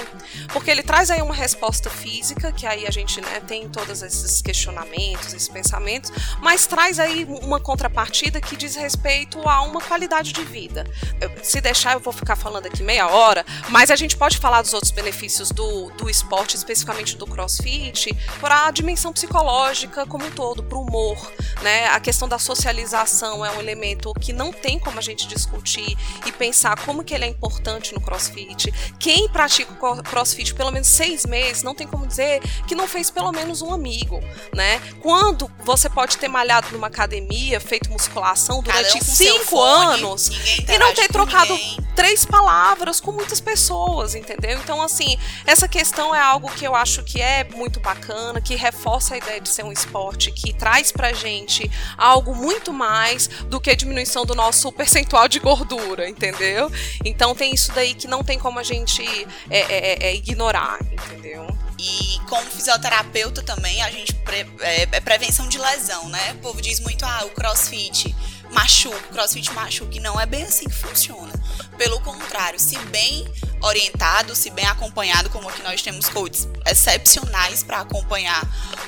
porque 0.53 0.69
ele 0.69 0.83
traz 0.83 1.09
aí 1.09 1.21
uma 1.21 1.33
resposta 1.33 1.89
física, 1.89 2.51
que 2.51 2.65
aí 2.67 2.85
a 2.85 2.91
gente 2.91 3.19
né, 3.21 3.39
tem 3.47 3.67
todos 3.69 4.01
esses 4.01 4.41
questionamentos, 4.41 5.27
esses 5.33 5.49
pensamentos, 5.49 6.11
mas 6.41 6.65
traz 6.67 6.99
aí 6.99 7.25
uma 7.41 7.59
contrapartida 7.59 8.39
que 8.39 8.55
diz 8.55 8.75
respeito 8.75 9.47
a 9.47 9.61
uma 9.63 9.81
qualidade 9.81 10.31
de 10.31 10.43
vida. 10.43 10.85
Eu- 11.19 11.31
se 11.43 11.59
deixar, 11.61 11.93
eu 11.93 11.99
vou 11.99 12.13
ficar 12.13 12.35
falando 12.35 12.65
aqui 12.67 12.83
meia 12.83 13.07
hora, 13.07 13.45
mas 13.69 13.89
a 13.91 13.95
gente 13.95 14.15
pode 14.17 14.37
falar 14.37 14.61
dos 14.61 14.73
outros 14.73 14.91
benefícios 14.91 15.49
do, 15.55 15.89
do 15.91 16.09
esporte, 16.09 16.55
especificamente 16.55 17.15
do 17.15 17.25
crossfit, 17.25 18.13
para 18.39 18.67
a 18.67 18.71
dimensão 18.71 19.11
psicológica 19.13 20.05
como 20.05 20.25
um 20.25 20.31
todo, 20.31 20.61
para 20.61 20.77
o 20.77 20.81
humor, 20.81 21.17
né? 21.61 21.87
A 21.87 21.99
questão 21.99 22.27
da 22.27 22.37
socialização 22.37 23.43
é 23.45 23.49
um 23.51 23.59
elemento 23.59 24.13
que 24.19 24.33
não 24.33 24.51
tem 24.51 24.77
como 24.77 24.99
a 24.99 25.01
gente 25.01 25.27
discutir 25.27 25.97
e 26.25 26.31
pensar 26.31 26.77
como 26.85 27.03
que 27.03 27.13
ele 27.13 27.25
é 27.25 27.27
importante 27.27 27.93
no 27.93 28.01
crossfit. 28.01 28.71
Quem 28.99 29.29
pratica 29.29 29.71
o 29.71 29.75
cro- 29.77 30.03
crossfit 30.03 30.53
pelo 30.53 30.71
menos 30.71 30.87
seis 30.87 31.25
meses 31.25 31.63
não 31.63 31.73
tem 31.73 31.87
como 31.87 32.05
dizer 32.05 32.41
que 32.67 32.75
não 32.75 32.87
fez 32.87 33.09
pelo 33.09 33.31
menos 33.31 33.61
um 33.61 33.73
amigo, 33.73 34.19
né? 34.53 34.79
Quando 35.01 35.49
você 35.63 35.89
pode 35.89 36.17
ter 36.17 36.27
malhado 36.27 36.67
numa 36.71 36.87
academia, 36.87 37.59
feito 37.59 37.89
musculação 37.89 38.61
durante 38.61 39.03
cinco 39.03 39.45
fone, 39.45 39.85
anos 39.93 40.27
e 40.67 40.77
não 40.77 40.93
ter 40.93 41.07
trocado 41.07 41.53
ninguém. 41.53 41.77
três 41.95 42.25
palavras 42.25 42.99
com 42.99 43.11
muitas 43.11 43.39
pessoas, 43.39 44.15
entendeu? 44.15 44.57
Então, 44.59 44.81
assim, 44.81 45.17
essa 45.45 45.67
questão 45.67 46.13
é 46.13 46.19
algo 46.19 46.49
que 46.51 46.65
eu 46.65 46.75
acho 46.75 47.03
que 47.03 47.21
é 47.21 47.43
muito 47.43 47.79
bacana, 47.79 48.41
que 48.41 48.55
reforça 48.55 49.13
a 49.15 49.17
ideia 49.17 49.39
de 49.39 49.49
ser 49.49 49.63
um 49.63 49.71
esporte, 49.71 50.31
que 50.31 50.53
traz 50.53 50.91
pra 50.91 51.13
gente 51.13 51.69
algo 51.97 52.35
muito 52.35 52.73
mais 52.73 53.27
do 53.27 53.59
que 53.59 53.69
a 53.69 53.75
diminuição 53.75 54.25
do 54.25 54.33
nosso 54.35 54.71
percentual 54.71 55.27
de 55.27 55.39
gordura, 55.39 56.09
entendeu? 56.09 56.71
Então 57.03 57.35
tem 57.35 57.53
isso 57.53 57.71
daí 57.73 57.93
que 57.93 58.07
não 58.07 58.23
tem 58.23 58.39
como 58.39 58.59
a 58.59 58.63
gente 58.63 59.03
é, 59.49 59.59
é, 59.59 59.67
é, 59.69 60.07
é 60.09 60.15
ignorar, 60.15 60.79
entendeu? 60.91 61.47
E 61.77 62.19
como 62.29 62.41
fisioterapeuta 62.49 63.43
também, 63.43 63.81
a 63.83 63.91
gente 63.91 64.13
pre- 64.13 64.47
é, 64.61 64.83
é 64.83 65.01
prevenção 65.01 65.47
de 65.47 65.57
lesão, 65.57 66.09
né? 66.09 66.31
O 66.33 66.37
povo 66.37 66.61
diz 66.61 66.79
muito, 66.79 67.05
ah, 67.05 67.23
o 67.25 67.29
crossfit 67.31 68.15
machuca, 68.49 68.97
crossfit 69.11 69.51
machuca, 69.51 69.95
e 69.97 69.99
não 69.99 70.19
é 70.19 70.25
bem 70.25 70.43
assim 70.43 70.65
que 70.65 70.73
funciona. 70.73 71.33
Pelo 71.77 71.99
contrário, 72.01 72.59
se 72.59 72.77
bem 72.85 73.25
orientado, 73.61 74.35
se 74.35 74.49
bem 74.49 74.65
acompanhado, 74.65 75.29
como 75.29 75.49
aqui 75.49 75.61
nós 75.63 75.81
temos 75.81 76.09
coaches 76.09 76.47
excepcionais 76.65 77.63
para 77.63 77.79
acompanhar 77.81 78.41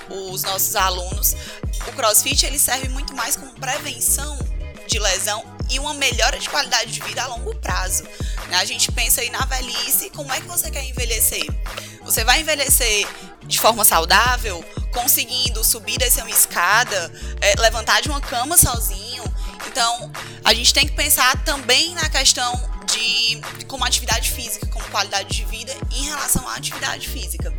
os 0.09 0.43
nossos 0.43 0.75
alunos, 0.75 1.36
o 1.88 1.91
crossfit 1.93 2.45
ele 2.45 2.59
serve 2.59 2.89
muito 2.89 3.15
mais 3.15 3.36
como 3.36 3.51
prevenção 3.53 4.38
de 4.88 5.00
lesão 5.00 5.43
e 5.69 5.79
uma 5.79 5.93
melhora 5.93 6.39
de 6.39 6.50
qualidade 6.50 6.91
de 6.91 7.01
vida 7.01 7.24
a 7.24 7.27
longo 7.27 7.53
prazo. 7.55 8.03
né? 8.50 8.57
A 8.57 8.65
gente 8.65 8.91
pensa 8.91 9.21
aí 9.21 9.29
na 9.29 9.43
velhice, 9.45 10.09
como 10.12 10.31
é 10.31 10.39
que 10.39 10.47
você 10.47 10.71
quer 10.71 10.83
envelhecer? 10.86 11.45
Você 12.03 12.24
vai 12.24 12.39
envelhecer 12.39 13.07
de 13.45 13.59
forma 13.59 13.83
saudável, 13.83 14.63
conseguindo 14.93 15.63
subir 15.63 15.97
descer 15.97 16.21
uma 16.21 16.29
escada, 16.29 17.12
é, 17.41 17.59
levantar 17.59 18.01
de 18.01 18.09
uma 18.09 18.21
cama 18.21 18.57
sozinho. 18.57 19.24
Então, 19.67 20.12
a 20.43 20.53
gente 20.53 20.74
tem 20.74 20.88
que 20.88 20.93
pensar 20.93 21.43
também 21.43 21.93
na 21.95 22.09
questão 22.09 22.76
de 22.91 23.65
como 23.65 23.86
atividade 23.86 24.29
física, 24.32 24.65
como 24.67 24.86
qualidade 24.89 25.29
de 25.29 25.46
vida 25.46 25.74
em 25.91 26.06
relação 26.06 26.48
à 26.48 26.56
atividade 26.56 27.08
física. 27.08 27.53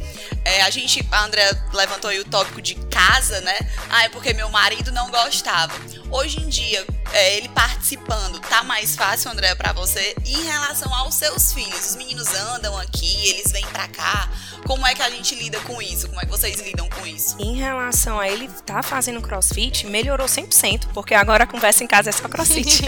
É, 0.49 0.63
a 0.63 0.71
gente, 0.71 1.07
a 1.13 1.25
André 1.25 1.43
levantou 1.75 2.09
aí 2.09 2.19
o 2.21 2.25
tópico 2.25 2.63
de 2.63 2.75
casa, 2.75 3.39
né? 3.43 3.55
Ah, 3.91 4.05
é 4.05 4.09
porque 4.09 4.33
meu 4.33 4.49
marido 4.49 4.91
não 4.93 5.11
gostava. 5.11 5.75
Hoje 6.11 6.41
em 6.41 6.49
dia, 6.49 6.87
é, 7.13 7.37
ele 7.37 7.51
participando, 7.51 8.41
tá 8.41 8.63
mais 8.63 8.97
fácil, 8.97 9.31
André, 9.31 9.55
pra 9.55 9.75
você? 9.75 10.15
E 10.25 10.33
em 10.33 10.45
relação 10.45 10.93
aos 10.95 11.17
seus 11.17 11.53
filhos, 11.53 11.91
os 11.91 11.97
meninos 11.97 12.33
andam 12.35 12.79
aqui, 12.79 13.29
eles 13.29 13.53
vêm 13.53 13.67
pra 13.67 13.89
cá. 13.89 14.31
Como 14.67 14.87
é 14.87 14.95
que 14.95 15.03
a 15.03 15.11
gente 15.11 15.35
lida 15.35 15.59
com 15.61 15.81
isso? 15.81 16.09
Como 16.09 16.21
é 16.21 16.25
que 16.25 16.31
vocês 16.31 16.61
lidam 16.61 16.89
com 16.89 17.07
isso? 17.07 17.37
Em 17.39 17.57
relação 17.57 18.19
a 18.19 18.29
ele 18.29 18.47
estar 18.47 18.83
fazendo 18.83 19.21
crossfit, 19.21 19.87
melhorou 19.87 20.27
100%, 20.27 20.89
porque 20.93 21.15
agora 21.15 21.45
a 21.45 21.47
conversa 21.47 21.85
em 21.85 21.87
casa 21.87 22.11
é 22.11 22.13
só 22.13 22.29
crossfit. 22.29 22.83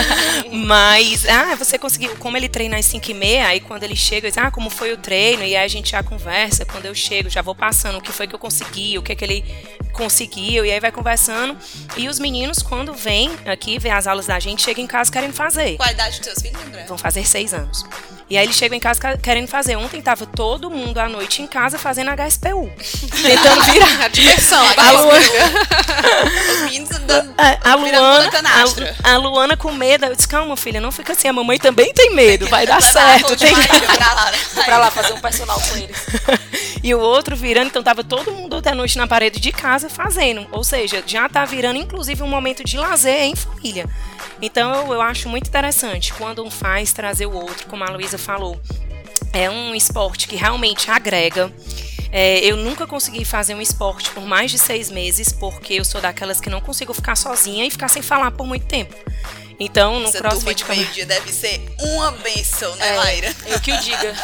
Mas, 0.52 1.26
ah, 1.26 1.54
você 1.56 1.78
conseguiu, 1.78 2.16
como 2.16 2.36
ele 2.36 2.48
treina 2.48 2.78
às 2.78 2.86
5 2.86 3.10
e 3.10 3.14
meia, 3.14 3.46
aí 3.46 3.60
quando 3.60 3.82
ele 3.82 3.96
chega, 3.96 4.28
diz, 4.28 4.38
ah, 4.38 4.50
como 4.50 4.68
foi 4.68 4.92
o 4.92 4.96
treino, 4.96 5.42
e 5.42 5.56
aí 5.56 5.64
a 5.64 5.68
gente 5.68 5.92
já 5.92 6.02
conversa, 6.02 6.64
quando 6.64 6.86
eu 6.86 6.94
chego, 7.02 7.28
já 7.28 7.42
vou 7.42 7.54
passando 7.54 7.98
o 7.98 8.00
que 8.00 8.12
foi 8.12 8.26
que 8.26 8.34
eu 8.34 8.38
consegui, 8.38 8.96
o 8.98 9.02
que 9.02 9.12
é 9.12 9.14
que 9.14 9.24
ele 9.24 9.44
conseguiu, 9.92 10.64
e 10.64 10.70
aí 10.70 10.80
vai 10.80 10.92
conversando. 10.92 11.56
E 11.96 12.08
os 12.08 12.18
meninos, 12.18 12.62
quando 12.62 12.94
vêm 12.94 13.30
aqui, 13.46 13.78
ver 13.78 13.90
as 13.90 14.06
aulas 14.06 14.26
da 14.26 14.38
gente, 14.38 14.62
chegam 14.62 14.84
em 14.84 14.86
casa 14.86 15.10
querendo 15.10 15.34
fazer. 15.34 15.76
Qual 15.76 15.88
a 15.88 15.92
idade 15.92 16.18
dos 16.18 16.26
seus 16.26 16.40
filhos, 16.40 16.62
André? 16.62 16.84
Vão 16.86 16.98
fazer 16.98 17.26
seis 17.26 17.52
anos. 17.52 17.84
E 18.32 18.38
aí 18.38 18.46
eles 18.46 18.56
chegam 18.56 18.74
em 18.74 18.80
casa 18.80 18.98
ca- 18.98 19.18
querendo 19.18 19.46
fazer. 19.46 19.76
Ontem 19.76 20.00
tava 20.00 20.24
todo 20.24 20.70
mundo 20.70 20.96
à 20.96 21.06
noite 21.06 21.42
em 21.42 21.46
casa 21.46 21.78
fazendo 21.78 22.08
HSPU. 22.12 22.72
tentando 23.22 23.62
virar. 23.64 24.04
A 24.06 24.08
diversão, 24.08 24.66
A? 24.74 24.90
Luana- 24.92 25.20
Os 26.54 26.60
meninos 26.62 26.90
andando. 26.92 27.34
A, 27.36 27.72
a 27.72 27.74
Luana, 27.74 28.30
a, 29.04 29.12
a 29.12 29.16
Luana 29.18 29.54
com 29.54 29.70
medo. 29.72 30.06
Eu 30.06 30.16
disse, 30.16 30.26
calma, 30.26 30.56
filha, 30.56 30.80
não 30.80 30.90
fica 30.90 31.12
assim. 31.12 31.28
A 31.28 31.32
mamãe 31.34 31.58
também 31.58 31.92
tem 31.92 32.14
medo, 32.14 32.48
vai 32.48 32.66
dar 32.66 32.80
certo. 32.80 33.36
tem 33.36 33.52
pra 33.54 34.14
lá, 34.14 34.30
né? 34.30 34.38
Pra 34.64 34.78
lá 34.78 34.90
fazer 34.90 35.12
um 35.12 35.20
personal 35.20 35.60
com 35.60 35.76
eles. 35.76 35.96
E 36.82 36.94
o 36.94 37.00
outro 37.00 37.36
virando, 37.36 37.66
então 37.66 37.82
tava 37.82 38.02
todo 38.02 38.32
mundo 38.32 38.62
à 38.64 38.74
noite 38.74 38.96
na 38.96 39.06
parede 39.06 39.40
de 39.40 39.52
casa 39.52 39.90
fazendo. 39.90 40.46
Ou 40.52 40.64
seja, 40.64 41.02
já 41.06 41.28
tá 41.28 41.44
virando, 41.44 41.78
inclusive, 41.78 42.22
um 42.22 42.28
momento 42.28 42.64
de 42.64 42.78
lazer 42.78 43.24
em 43.24 43.36
família. 43.36 43.86
Então 44.42 44.92
eu, 44.92 45.00
acho 45.00 45.28
muito 45.28 45.46
interessante 45.48 46.12
quando 46.14 46.44
um 46.44 46.50
faz 46.50 46.92
trazer 46.92 47.26
o 47.26 47.32
outro, 47.32 47.66
como 47.68 47.84
a 47.84 47.86
Luísa 47.90 48.18
falou. 48.18 48.60
É 49.32 49.48
um 49.48 49.74
esporte 49.74 50.26
que 50.28 50.36
realmente 50.36 50.90
agrega. 50.90 51.50
É, 52.10 52.40
eu 52.40 52.56
nunca 52.56 52.86
consegui 52.86 53.24
fazer 53.24 53.54
um 53.54 53.60
esporte 53.62 54.10
por 54.10 54.24
mais 54.24 54.50
de 54.50 54.58
seis 54.58 54.90
meses, 54.90 55.32
porque 55.32 55.74
eu 55.74 55.84
sou 55.84 56.00
daquelas 56.00 56.40
que 56.40 56.50
não 56.50 56.60
consigo 56.60 56.92
ficar 56.92 57.16
sozinha 57.16 57.64
e 57.64 57.70
ficar 57.70 57.88
sem 57.88 58.02
falar 58.02 58.30
por 58.32 58.46
muito 58.46 58.66
tempo. 58.66 58.94
Então, 59.58 60.00
no 60.00 60.08
Essa 60.08 60.18
turma 60.18 60.30
CrossFit. 60.32 60.54
de 60.56 60.64
como- 60.64 60.76
meio-dia 60.80 61.06
deve 61.06 61.32
ser 61.32 61.62
uma 61.80 62.10
benção, 62.10 62.74
né, 62.76 62.88
É. 62.88 62.96
Mayra? 62.96 63.36
Eu 63.46 63.60
que 63.60 63.72
o 63.72 63.78
diga. 63.78 64.14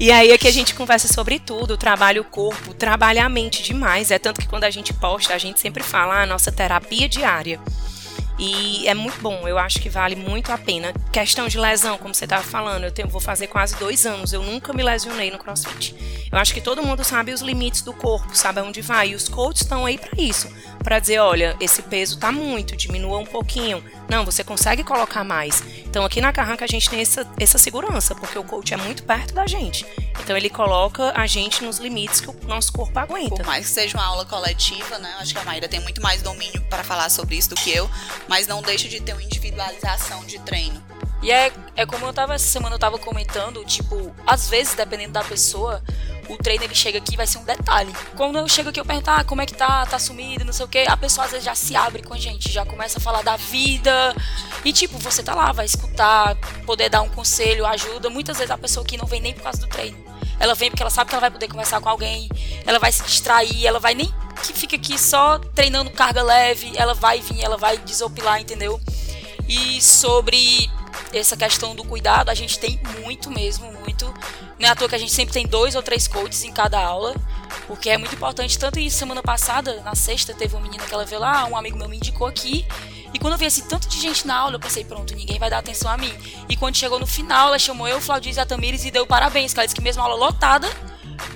E 0.00 0.10
aí 0.10 0.32
aqui 0.32 0.48
a 0.48 0.52
gente 0.52 0.74
conversa 0.74 1.06
sobre 1.12 1.38
tudo, 1.38 1.76
trabalha 1.76 2.20
o 2.20 2.24
corpo, 2.24 2.72
trabalha 2.72 3.24
a 3.24 3.28
mente 3.28 3.62
demais. 3.62 4.10
É 4.10 4.18
tanto 4.18 4.40
que 4.40 4.48
quando 4.48 4.64
a 4.64 4.70
gente 4.70 4.94
posta, 4.94 5.34
a 5.34 5.38
gente 5.38 5.60
sempre 5.60 5.82
fala 5.82 6.14
"Ah, 6.14 6.22
a 6.22 6.26
nossa 6.26 6.50
terapia 6.50 7.08
diária. 7.08 7.60
E 8.42 8.88
é 8.88 8.94
muito 8.94 9.20
bom, 9.20 9.46
eu 9.46 9.58
acho 9.58 9.78
que 9.82 9.90
vale 9.90 10.16
muito 10.16 10.50
a 10.50 10.56
pena. 10.56 10.94
Questão 11.12 11.46
de 11.46 11.58
lesão, 11.58 11.98
como 11.98 12.14
você 12.14 12.24
estava 12.24 12.42
falando, 12.42 12.84
eu 12.84 12.90
tenho, 12.90 13.06
vou 13.06 13.20
fazer 13.20 13.48
quase 13.48 13.76
dois 13.76 14.06
anos, 14.06 14.32
eu 14.32 14.42
nunca 14.42 14.72
me 14.72 14.82
lesionei 14.82 15.30
no 15.30 15.38
crossfit. 15.38 15.94
Eu 16.32 16.38
acho 16.38 16.54
que 16.54 16.60
todo 16.62 16.82
mundo 16.82 17.04
sabe 17.04 17.34
os 17.34 17.42
limites 17.42 17.82
do 17.82 17.92
corpo, 17.92 18.34
sabe 18.34 18.60
aonde 18.60 18.80
vai. 18.80 19.10
E 19.10 19.14
os 19.14 19.28
coaches 19.28 19.60
estão 19.60 19.84
aí 19.84 19.98
para 19.98 20.18
isso 20.18 20.48
para 20.82 20.98
dizer, 20.98 21.18
olha, 21.18 21.56
esse 21.60 21.82
peso 21.82 22.18
tá 22.18 22.32
muito, 22.32 22.76
diminua 22.76 23.18
um 23.18 23.26
pouquinho. 23.26 23.84
Não, 24.08 24.24
você 24.24 24.42
consegue 24.42 24.82
colocar 24.82 25.22
mais. 25.22 25.62
Então 25.86 26.04
aqui 26.04 26.20
na 26.20 26.32
Carranca 26.32 26.64
a 26.64 26.68
gente 26.68 26.88
tem 26.88 27.00
essa, 27.00 27.26
essa 27.38 27.58
segurança, 27.58 28.14
porque 28.14 28.38
o 28.38 28.44
coach 28.44 28.72
é 28.72 28.76
muito 28.76 29.02
perto 29.02 29.34
da 29.34 29.46
gente. 29.46 29.86
Então 30.22 30.36
ele 30.36 30.50
coloca 30.50 31.12
a 31.14 31.26
gente 31.26 31.62
nos 31.64 31.78
limites 31.78 32.20
que 32.20 32.30
o 32.30 32.36
nosso 32.46 32.72
corpo 32.72 32.98
aguenta. 32.98 33.36
Por 33.36 33.46
mais 33.46 33.66
que 33.66 33.72
seja 33.72 33.96
uma 33.96 34.04
aula 34.04 34.24
coletiva, 34.24 34.98
né? 34.98 35.14
Acho 35.18 35.32
que 35.32 35.40
a 35.40 35.44
Maíra 35.44 35.68
tem 35.68 35.80
muito 35.80 36.02
mais 36.02 36.22
domínio 36.22 36.60
para 36.62 36.82
falar 36.82 37.08
sobre 37.10 37.36
isso 37.36 37.50
do 37.50 37.56
que 37.56 37.70
eu, 37.70 37.90
mas 38.28 38.46
não 38.46 38.62
deixa 38.62 38.88
de 38.88 39.00
ter 39.00 39.12
uma 39.12 39.22
individualização 39.22 40.24
de 40.24 40.38
treino. 40.40 40.82
E 41.22 41.30
é, 41.30 41.52
é 41.76 41.84
como 41.84 42.06
eu 42.06 42.12
tava 42.12 42.34
essa 42.34 42.46
semana 42.46 42.74
eu 42.74 42.78
tava 42.78 42.98
comentando, 42.98 43.64
tipo, 43.64 44.14
às 44.26 44.48
vezes, 44.48 44.74
dependendo 44.74 45.12
da 45.12 45.22
pessoa, 45.22 45.82
o 46.28 46.36
treino 46.38 46.64
ele 46.64 46.74
chega 46.74 46.98
aqui 46.98 47.16
vai 47.16 47.26
ser 47.26 47.38
um 47.38 47.44
detalhe. 47.44 47.94
Quando 48.16 48.38
eu 48.38 48.48
chego 48.48 48.70
aqui 48.70 48.80
eu 48.80 48.84
pergunto, 48.84 49.10
ah, 49.10 49.24
como 49.24 49.42
é 49.42 49.46
que 49.46 49.54
tá, 49.54 49.84
tá 49.84 49.98
sumido, 49.98 50.44
não 50.44 50.52
sei 50.52 50.64
o 50.64 50.68
que, 50.68 50.78
a 50.78 50.96
pessoa 50.96 51.24
às 51.24 51.32
vezes 51.32 51.44
já 51.44 51.54
se 51.54 51.76
abre 51.76 52.02
com 52.02 52.14
a 52.14 52.18
gente, 52.18 52.50
já 52.50 52.64
começa 52.64 52.98
a 52.98 53.00
falar 53.00 53.22
da 53.22 53.36
vida. 53.36 54.14
E 54.64 54.72
tipo, 54.72 54.98
você 54.98 55.22
tá 55.22 55.34
lá, 55.34 55.52
vai 55.52 55.66
escutar, 55.66 56.36
poder 56.64 56.88
dar 56.88 57.02
um 57.02 57.08
conselho, 57.08 57.66
ajuda. 57.66 58.08
Muitas 58.08 58.38
vezes 58.38 58.50
a 58.50 58.58
pessoa 58.58 58.84
que 58.84 58.96
não 58.96 59.06
vem 59.06 59.20
nem 59.20 59.34
por 59.34 59.42
causa 59.42 59.60
do 59.60 59.66
treino. 59.66 59.98
Ela 60.38 60.54
vem 60.54 60.70
porque 60.70 60.82
ela 60.82 60.90
sabe 60.90 61.10
que 61.10 61.14
ela 61.14 61.20
vai 61.20 61.30
poder 61.30 61.48
conversar 61.48 61.82
com 61.82 61.88
alguém, 61.90 62.26
ela 62.66 62.78
vai 62.78 62.90
se 62.90 63.02
distrair, 63.02 63.66
ela 63.66 63.78
vai 63.78 63.94
nem 63.94 64.10
que 64.42 64.54
fica 64.54 64.74
aqui 64.74 64.98
só 64.98 65.38
treinando 65.54 65.90
carga 65.90 66.22
leve, 66.22 66.72
ela 66.76 66.94
vai 66.94 67.20
vir, 67.20 67.42
ela 67.42 67.58
vai 67.58 67.76
desopilar, 67.76 68.40
entendeu? 68.40 68.80
E 69.46 69.82
sobre 69.82 70.70
essa 71.12 71.36
questão 71.36 71.74
do 71.74 71.84
cuidado, 71.84 72.30
a 72.30 72.34
gente 72.34 72.58
tem 72.58 72.80
muito 73.00 73.30
mesmo, 73.30 73.70
muito. 73.72 74.12
Não 74.58 74.68
é 74.68 74.70
à 74.70 74.76
toa 74.76 74.88
que 74.88 74.94
a 74.94 74.98
gente 74.98 75.12
sempre 75.12 75.32
tem 75.32 75.46
dois 75.46 75.74
ou 75.74 75.82
três 75.82 76.06
coaches 76.06 76.44
em 76.44 76.52
cada 76.52 76.78
aula, 76.78 77.14
porque 77.66 77.90
é 77.90 77.98
muito 77.98 78.14
importante. 78.14 78.58
Tanto 78.58 78.78
isso, 78.78 78.98
semana 78.98 79.22
passada, 79.22 79.80
na 79.82 79.94
sexta, 79.94 80.34
teve 80.34 80.54
uma 80.54 80.62
menina 80.62 80.84
que 80.84 80.92
ela 80.92 81.04
veio 81.04 81.20
lá, 81.20 81.44
um 81.46 81.56
amigo 81.56 81.76
meu 81.76 81.88
me 81.88 81.96
indicou 81.96 82.26
aqui. 82.26 82.66
E 83.12 83.18
quando 83.18 83.32
eu 83.32 83.38
vi 83.38 83.46
esse 83.46 83.62
tanto 83.62 83.88
de 83.88 84.00
gente 84.00 84.26
na 84.26 84.36
aula, 84.36 84.54
eu 84.54 84.60
pensei, 84.60 84.84
pronto, 84.84 85.14
ninguém 85.16 85.38
vai 85.38 85.50
dar 85.50 85.58
atenção 85.58 85.90
a 85.90 85.96
mim. 85.96 86.12
E 86.48 86.56
quando 86.56 86.76
chegou 86.76 87.00
no 87.00 87.06
final, 87.06 87.48
ela 87.48 87.58
chamou 87.58 87.88
eu, 87.88 88.00
Claudio 88.00 88.32
e 88.32 88.38
a 88.38 88.46
Tamires 88.46 88.84
e 88.84 88.90
deu 88.90 89.06
parabéns, 89.06 89.52
que 89.52 89.58
ela 89.58 89.66
disse 89.66 89.74
que 89.74 89.82
mesmo 89.82 90.02
a 90.02 90.04
aula 90.04 90.16
lotada, 90.16 90.68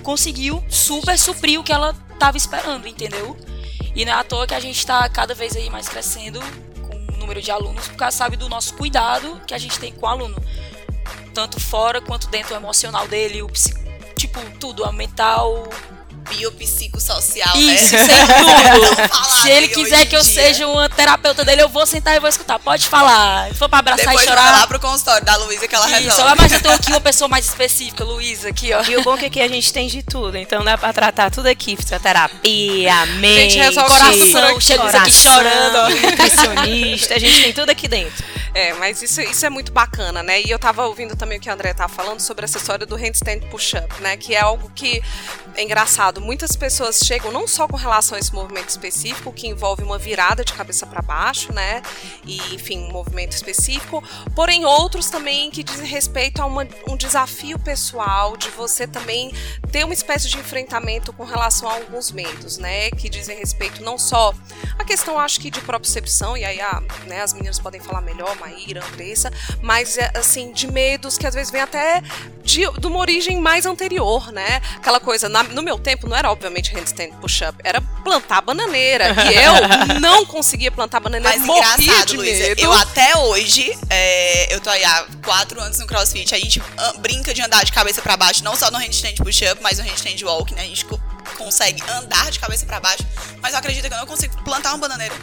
conseguiu 0.01 0.63
super 0.69 1.19
suprir 1.19 1.59
o 1.59 1.63
que 1.63 1.73
ela 1.73 1.93
estava 2.13 2.37
esperando, 2.37 2.87
entendeu? 2.87 3.35
E 3.93 4.05
não 4.05 4.13
é 4.13 4.15
à 4.15 4.23
toa 4.23 4.47
que 4.47 4.53
a 4.53 4.59
gente 4.59 4.77
está 4.77 5.07
cada 5.09 5.33
vez 5.33 5.55
aí 5.55 5.69
mais 5.69 5.89
crescendo 5.89 6.39
número 7.25 7.41
de 7.41 7.49
alunos, 7.49 7.87
porque 7.87 8.11
sabe 8.11 8.37
do 8.37 8.47
nosso 8.47 8.75
cuidado 8.75 9.41
que 9.47 9.53
a 9.53 9.57
gente 9.57 9.79
tem 9.79 9.91
com 9.91 10.05
o 10.05 10.09
aluno, 10.09 10.35
tanto 11.33 11.59
fora 11.59 11.99
quanto 11.99 12.27
dentro 12.27 12.49
do 12.49 12.55
emocional 12.55 13.07
dele, 13.07 13.41
o 13.41 13.47
tipo 14.15 14.39
tudo, 14.59 14.85
a 14.85 14.91
mental, 14.91 15.67
biopsicossocial, 16.29 17.55
Isso, 17.57 17.95
né? 17.95 18.05
sem 18.05 18.07
tudo. 19.07 19.41
Se 19.41 19.49
ele 19.49 19.67
quiser 19.69 20.05
que 20.05 20.15
eu 20.15 20.21
dia. 20.21 20.33
seja 20.33 20.67
uma 20.67 20.89
terapeuta 20.89 21.43
dele, 21.45 21.61
eu 21.61 21.69
vou 21.69 21.85
sentar 21.85 22.15
e 22.15 22.19
vou 22.19 22.29
escutar. 22.29 22.59
Pode 22.59 22.87
falar. 22.87 23.49
Se 23.49 23.55
for 23.55 23.69
pra 23.69 23.79
abraçar 23.79 24.05
Depois 24.05 24.21
e 24.21 24.25
chorar. 24.27 24.41
Depois 24.41 24.59
lá 24.61 24.67
pro 24.67 24.79
consultório 24.79 25.25
da 25.25 25.35
Luísa 25.37 25.67
que 25.67 25.75
ela 25.75 25.85
Isso, 25.89 26.09
resolve. 26.09 26.35
mas 26.37 26.51
eu 26.51 26.61
tenho 26.61 26.75
aqui 26.75 26.91
uma 26.91 27.01
pessoa 27.01 27.27
mais 27.27 27.45
específica, 27.45 28.03
Luísa, 28.03 28.49
aqui, 28.49 28.73
ó. 28.73 28.83
E 28.83 28.97
o 28.97 29.03
bom 29.03 29.15
é 29.15 29.17
que 29.17 29.25
aqui 29.25 29.41
a 29.41 29.47
gente 29.47 29.71
tem 29.71 29.87
de 29.87 30.03
tudo. 30.03 30.37
Então 30.37 30.63
dá 30.63 30.77
pra 30.77 30.91
tratar 30.93 31.29
tudo 31.31 31.47
aqui. 31.47 31.75
Fisioterapia, 31.75 33.05
mente, 33.17 33.57
coração. 33.73 34.59
Chega 34.59 34.83
aqui 34.97 35.11
chorando. 35.11 35.95
Nutricionista. 36.01 37.15
A 37.15 37.19
gente 37.19 37.43
tem 37.43 37.53
tudo 37.53 37.69
aqui 37.69 37.87
dentro. 37.87 38.34
É, 38.55 38.73
mas 38.73 39.01
isso, 39.01 39.19
isso 39.19 39.45
é 39.45 39.49
muito 39.49 39.73
bacana, 39.73 40.23
né? 40.23 40.41
E 40.41 40.49
eu 40.49 40.57
tava 40.57 40.85
ouvindo 40.85 41.13
também 41.13 41.37
o 41.37 41.41
que 41.41 41.49
a 41.49 41.53
André 41.53 41.73
tava 41.73 41.93
falando 41.93 42.21
sobre 42.21 42.45
essa 42.45 42.57
história 42.57 42.85
do 42.85 42.95
handstand 42.95 43.41
push-up, 43.51 44.01
né? 44.01 44.15
Que 44.15 44.33
é 44.33 44.39
algo 44.39 44.71
que 44.73 45.03
é 45.55 45.61
engraçado. 45.61 46.21
Muitas 46.21 46.55
pessoas 46.55 46.99
chegam 46.99 47.33
não 47.33 47.49
só 47.49 47.67
com 47.67 47.75
relação 47.75 48.15
a 48.15 48.19
esse 48.19 48.33
movimento 48.33 48.69
específico, 48.69 49.33
que 49.33 49.45
envolve 49.45 49.83
uma 49.83 49.97
virada 49.97 50.45
de 50.45 50.53
cabeça 50.53 50.85
para 50.85 51.01
baixo, 51.01 51.51
né? 51.51 51.81
E, 52.25 52.37
enfim, 52.55 52.79
um 52.79 52.93
movimento 52.93 53.33
específico, 53.33 54.01
porém 54.33 54.63
outros 54.63 55.09
também 55.09 55.51
que 55.51 55.61
dizem 55.61 55.85
respeito 55.85 56.41
a 56.41 56.45
uma, 56.45 56.65
um 56.87 56.95
desafio 56.95 57.59
pessoal 57.59 58.37
de 58.37 58.49
você 58.51 58.87
também 58.87 59.33
ter 59.69 59.83
uma 59.83 59.93
espécie 59.93 60.29
de 60.29 60.37
enfrentamento 60.37 61.11
com 61.11 61.25
relação 61.25 61.67
a 61.67 61.73
alguns 61.73 62.09
medos, 62.09 62.57
né? 62.57 62.89
Que 62.91 63.09
dizem 63.09 63.37
respeito 63.37 63.83
não 63.83 63.97
só 63.97 64.33
a 64.79 64.85
questão, 64.85 65.19
acho 65.19 65.41
que 65.41 65.51
de 65.51 65.59
propriocepção, 65.59 66.37
e 66.37 66.45
aí 66.45 66.61
a, 66.61 66.81
né, 67.05 67.21
as 67.21 67.33
meninas 67.33 67.59
podem 67.59 67.81
falar 67.81 67.99
melhor, 67.99 68.33
Maíra, 68.45 68.85
Andressa, 68.85 69.31
mas 69.61 69.97
é, 69.97 70.11
assim, 70.15 70.51
de 70.53 70.67
medos 70.71 71.17
que 71.17 71.25
às 71.25 71.33
vezes 71.33 71.51
vem 71.51 71.61
até 71.61 72.01
de, 72.43 72.61
de 72.79 72.87
uma 72.87 72.99
origem 72.99 73.41
mais 73.41 73.65
anterior, 73.65 74.31
né? 74.31 74.61
Aquela 74.75 74.99
coisa, 74.99 75.27
na, 75.27 75.41
no 75.41 75.63
meu 75.63 75.79
tempo 75.79 76.07
não 76.07 76.15
era 76.15 76.31
obviamente 76.31 76.71
handstand 76.71 77.09
push-up, 77.19 77.57
era 77.63 77.81
plantar 77.81 78.41
bananeira. 78.41 79.15
E 79.31 79.35
eu 79.35 79.97
não 79.99 80.25
conseguia 80.25 80.71
plantar 80.71 80.99
bananeira, 80.99 81.37
mas 81.37 81.45
morria 81.45 81.73
engraçado, 81.75 82.07
de 82.07 82.17
Luísa, 82.17 82.43
medo. 82.49 82.61
eu 82.61 82.71
até 82.71 83.17
hoje, 83.17 83.75
é, 83.89 84.53
eu 84.53 84.61
tô 84.61 84.69
aí 84.69 84.83
há 84.83 85.07
quatro 85.23 85.59
anos 85.59 85.79
no 85.79 85.87
CrossFit, 85.87 86.35
a 86.35 86.37
gente 86.37 86.61
ah, 86.77 86.93
brinca 86.99 87.33
de 87.33 87.41
andar 87.41 87.65
de 87.65 87.71
cabeça 87.71 88.01
para 88.01 88.15
baixo, 88.15 88.43
não 88.43 88.55
só 88.55 88.69
no 88.69 88.77
handstand 88.77 89.15
push-up, 89.15 89.61
mas 89.63 89.79
no 89.79 89.83
handstand 89.83 90.23
walk, 90.23 90.53
né? 90.53 90.61
A 90.61 90.65
gente 90.65 90.85
consegue 91.37 91.81
andar 91.89 92.29
de 92.29 92.39
cabeça 92.39 92.65
para 92.65 92.79
baixo, 92.79 93.03
mas 93.41 93.53
eu 93.53 93.59
acredito 93.59 93.87
que 93.87 93.93
eu 93.93 93.97
não 93.97 94.05
consigo 94.05 94.35
plantar 94.43 94.69
uma 94.69 94.77
bananeira 94.77 95.15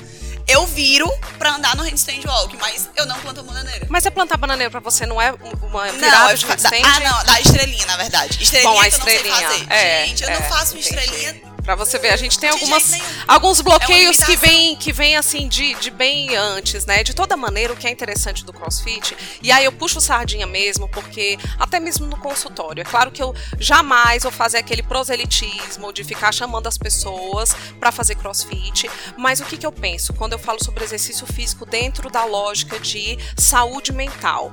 eu 0.53 0.67
viro 0.67 1.11
pra 1.39 1.55
andar 1.57 1.75
no 1.77 1.83
handstand 1.83 2.21
walk, 2.27 2.57
mas 2.59 2.89
eu 2.97 3.07
não 3.07 3.19
planto 3.21 3.43
bananeira. 3.43 3.87
Mas 3.89 4.07
é 4.07 4.11
plantar 4.11 4.37
bananeira 4.37 4.71
pra 4.71 4.81
você 4.81 5.07
não 5.07 5.21
é 5.21 5.33
uma 5.63 5.91
virada 5.93 6.29
não, 6.29 6.35
de 6.35 6.47
handstand? 6.47 6.83
Ah, 6.85 7.01
não, 7.01 7.25
da 7.25 7.41
estrelinha, 7.41 7.87
na 7.87 7.97
verdade. 7.97 8.43
Estrelinha 8.43 8.73
Bom, 8.73 8.81
a 8.81 8.89
estrelinha. 8.89 9.35
eu 9.35 9.43
não 9.43 9.51
sei 9.51 9.59
fazer. 9.67 9.73
É, 9.73 10.07
Gente, 10.07 10.23
eu 10.23 10.29
é, 10.29 10.35
não 10.35 10.43
faço 10.49 10.77
entendi. 10.77 10.89
estrelinha 10.89 11.52
Pra 11.63 11.77
você 11.77 11.99
ver, 11.99 12.11
a 12.11 12.17
gente 12.17 12.39
tem 12.39 12.51
algumas, 12.51 12.93
alguns 13.27 13.61
bloqueios 13.61 14.21
é 14.21 14.27
que 14.27 14.37
vêm 14.37 14.77
que 14.77 14.93
vem 14.93 15.17
assim 15.17 15.47
de, 15.49 15.75
de 15.75 15.91
bem 15.91 16.35
antes, 16.35 16.85
né? 16.87 17.05
De 17.05 17.15
toda 17.15 17.37
maneira, 17.37 17.73
o 17.73 17.77
que 17.77 17.87
é 17.87 17.91
interessante 17.91 18.45
do 18.45 18.53
CrossFit, 18.53 19.17
e 19.41 19.53
aí 19.53 19.65
eu 19.65 19.73
puxo 19.73 20.01
sardinha 20.01 20.47
mesmo, 20.47 20.89
porque 20.89 21.39
até 21.59 21.79
mesmo 21.79 22.07
no 22.07 22.17
consultório, 22.17 22.81
é 22.81 22.85
claro 22.85 23.13
que 23.13 23.23
eu 23.23 23.35
jamais 23.59 24.25
vou 24.25 24.33
fazer 24.33 24.59
aquele 24.59 24.83
proselitismo 24.83 25.93
de 25.93 26.03
ficar 26.03 26.33
chamando 26.33 26.67
as 26.67 26.77
pessoas 26.77 27.55
para 27.79 27.93
fazer 27.93 28.17
CrossFit, 28.17 28.91
mas 29.17 29.41
o 29.41 29.45
que, 29.45 29.57
que 29.57 29.67
eu 29.67 29.73
penso 29.73 30.13
quando 30.15 30.33
eu 30.33 30.39
falo 30.39 30.63
sobre 30.63 30.83
exercício 30.83 31.27
físico 31.27 31.65
dentro 31.65 32.11
da 32.11 32.25
lógica 32.25 32.79
de 32.81 33.19
saúde 33.37 33.93
mental? 33.93 34.53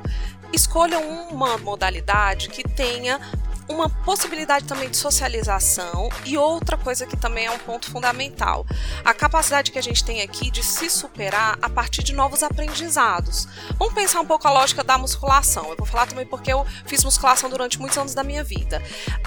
Escolha 0.52 1.00
uma 1.00 1.58
modalidade 1.58 2.50
que 2.50 2.64
tenha 2.64 3.20
uma 3.70 3.88
possibilidade 3.88 4.66
também 4.66 4.90
de 4.90 4.98
socialização 4.98 6.10
e 6.26 6.38
outra 6.38 6.76
coisa 6.76 7.06
que 7.06 7.16
também 7.16 7.46
é 7.46 7.52
um 7.52 7.60
ponto 7.60 7.90
fundamental, 7.90 8.66
a 9.06 9.14
capacidade 9.14 9.72
que 9.72 9.78
a 9.78 9.84
gente 9.84 10.04
tem 10.04 10.22
aqui 10.22 10.50
de 10.50 10.64
se 10.64 10.90
superar 10.90 11.58
a 11.62 11.70
partir 11.70 12.02
de 12.02 12.14
novos 12.14 12.42
aprendizados. 12.42 13.48
Vamos 13.78 13.94
pensar 13.94 14.20
um 14.22 14.26
pouco 14.26 14.48
a 14.48 14.52
lógica 14.52 14.84
da 14.84 14.98
musculação. 14.98 15.70
Eu 15.70 15.78
vou 15.78 15.86
falar 15.86 16.08
também 16.08 16.26
porque 16.26 16.52
eu 16.52 16.66
fiz 16.86 17.04
musculação 17.04 17.50
durante 17.50 17.80
muitos 17.80 17.98
anos 17.98 18.14
da 18.16 18.24
minha 18.24 18.44
vida. 18.44 18.82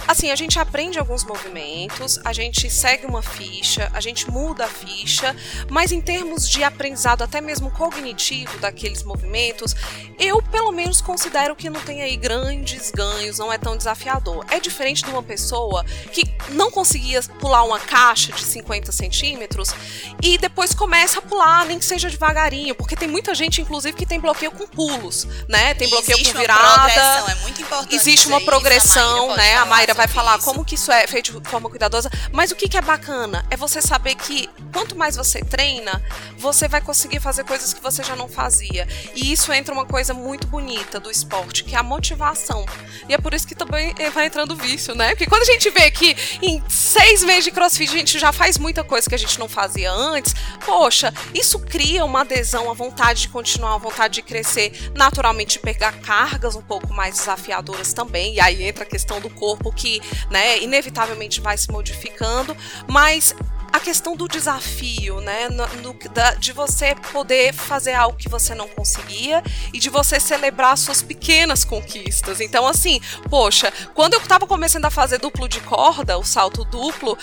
Assim, 0.09 0.31
a 0.33 0.37
gente 0.37 0.59
aprende 0.59 0.99
alguns 0.99 1.23
movimentos, 1.23 2.19
a 2.25 2.33
gente 2.33 2.69
segue 2.69 3.07
uma 3.07 3.23
ficha, 3.23 3.91
a 3.95 4.01
gente 4.01 4.29
muda 4.29 4.65
a 4.65 4.69
ficha, 4.69 5.37
mas 5.71 5.93
em 5.93 6.01
termos 6.01 6.49
de 6.49 6.65
aprendizado 6.65 7.23
até 7.23 7.41
mesmo 7.41 7.71
cognitivo 7.71 8.59
daqueles 8.59 9.05
movimentos, 9.05 9.77
eu 10.19 10.43
pelo 10.43 10.73
menos 10.73 11.01
considero 11.01 11.55
que 11.55 11.71
não 11.71 11.81
tem 11.81 12.03
aí 12.03 12.17
grandes 12.17 12.91
ganhos, 12.91 13.39
não 13.39 13.53
é 13.53 13.59
tão 13.59 13.77
desafiador 13.77 14.32
é 14.51 14.61
diferente 14.61 15.05
de 15.05 15.11
uma 15.11 15.23
pessoa 15.23 15.85
que 16.13 16.25
não 16.51 16.71
conseguia 16.71 17.21
pular 17.41 17.65
uma 17.65 17.79
caixa 17.79 18.33
de 18.33 18.45
50 18.45 18.93
centímetros 18.93 19.75
e 20.23 20.39
depois 20.39 20.75
começa 20.75 21.19
a 21.19 21.23
pular, 21.23 21.65
nem 21.67 21.79
que 21.79 21.85
seja 21.85 22.09
devagarinho, 22.09 22.75
porque 22.75 22.97
tem 22.97 23.09
muita 23.09 23.35
gente, 23.35 23.61
inclusive, 23.61 23.97
que 23.97 24.07
tem 24.07 24.21
bloqueio 24.21 24.51
com 24.53 24.67
pulos, 24.67 25.27
né? 25.49 25.75
Tem 25.75 25.89
bloqueio 25.89 26.17
Existe 26.17 26.33
com 26.33 26.41
virada. 26.41 26.93
é 27.31 27.35
muito 27.37 27.61
importante. 27.63 27.95
Existe 27.95 28.29
uma 28.29 28.41
progressão, 28.41 29.25
isso, 29.25 29.33
a 29.33 29.37
né? 29.37 29.57
A 29.57 29.67
Mayra 29.67 29.95
vai 29.95 30.09
falar 30.09 30.37
isso. 30.39 30.45
como 30.45 30.65
que 30.65 30.75
isso 30.75 30.91
é 30.93 31.07
feito 31.07 31.41
de 31.41 31.49
forma 31.49 31.69
cuidadosa. 31.69 32.11
Mas 32.33 32.51
o 32.51 32.57
que, 32.57 32.69
que 32.69 32.77
é 32.77 32.81
bacana 32.83 33.45
é 33.51 33.57
você 33.57 33.83
saber 33.83 34.15
que 34.15 34.49
quanto 34.73 34.97
mais 34.97 35.17
você 35.17 35.43
treina, 35.43 36.03
você 36.39 36.69
vai 36.69 36.81
conseguir 36.81 37.21
fazer 37.21 37.45
coisas 37.45 37.73
que 37.73 37.83
você 37.83 38.03
já 38.03 38.17
não 38.17 38.29
fazia. 38.29 38.87
E 39.15 39.33
isso 39.33 39.53
entra 39.53 39.75
uma 39.75 39.85
coisa 39.85 40.15
muito 40.15 40.47
bonita 40.47 41.01
do 41.01 41.11
esporte, 41.11 41.65
que 41.65 41.75
é 41.75 41.79
a 41.79 41.83
motivação. 41.83 42.65
E 43.09 43.15
é 43.15 43.19
por 43.19 43.35
isso 43.35 43.47
que 43.47 43.55
também 43.55 43.95
vai 44.13 44.22
tá 44.23 44.27
entrando 44.27 44.57
vício, 44.57 44.95
né? 44.95 45.11
Porque 45.11 45.27
quando 45.27 45.43
a 45.43 45.47
gente 45.47 45.69
vê 45.71 45.91
que 45.91 46.17
em 46.41 46.63
seis 46.69 47.23
meses 47.25 47.45
de 47.45 47.51
crossfit 47.51 47.91
a 47.95 47.99
gente 47.99 48.19
já 48.19 48.33
faz 48.33 48.59
muita 48.59 48.85
coisa 48.85 49.09
que 49.09 49.15
a 49.15 49.19
gente 49.19 49.39
não 49.39 49.49
fazia 49.49 49.91
antes, 49.91 50.35
poxa, 50.65 51.13
isso 51.35 51.59
cria 51.59 52.05
uma 52.05 52.21
adesão, 52.21 52.71
a 52.71 52.75
vontade 52.75 53.23
de 53.23 53.29
continuar, 53.29 53.75
a 53.75 53.79
vontade 53.79 54.15
de 54.15 54.23
crescer, 54.23 54.93
naturalmente 54.95 55.59
pegar 55.59 55.93
cargas 56.01 56.55
um 56.55 56.63
pouco 56.63 56.93
mais 56.93 57.17
desafiadoras 57.17 57.93
também. 57.93 58.35
E 58.35 58.41
aí 58.41 58.63
entra 58.63 58.85
a 58.85 58.87
questão 58.87 59.21
do 59.21 59.31
corpo 59.31 59.73
que, 59.73 60.01
né, 60.31 60.59
inevitavelmente 60.61 61.41
vai 61.41 61.57
se 61.57 61.71
modificando, 61.71 62.57
mas 62.89 63.35
a 63.73 63.81
questão 63.81 64.15
do 64.15 64.29
desafio, 64.29 65.21
né? 65.21 65.49
No, 65.49 65.67
no, 65.83 65.95
da, 66.11 66.35
de 66.35 66.53
você 66.53 66.95
poder 67.13 67.53
fazer 67.55 67.95
algo 67.95 68.17
que 68.17 68.29
você 68.29 68.55
não 68.55 68.69
conseguia 68.69 69.43
e 69.73 69.79
de 69.79 69.89
você 69.89 70.21
celebrar 70.21 70.77
suas 70.77 71.03
pequenas 71.03 71.65
conquistas. 71.65 72.41
Então, 72.41 72.67
assim, 72.67 73.01
poxa, 73.31 73.73
quando 73.95 74.15
eu 74.15 74.21
estava 74.21 74.47
começando 74.47 74.85
a 74.85 74.91
fazer 74.91 75.19
duplo 75.19 75.49
de 75.49 75.61
corda, 75.61 76.19
o 76.19 76.25
salto 76.25 76.65
duplo, 76.65 77.17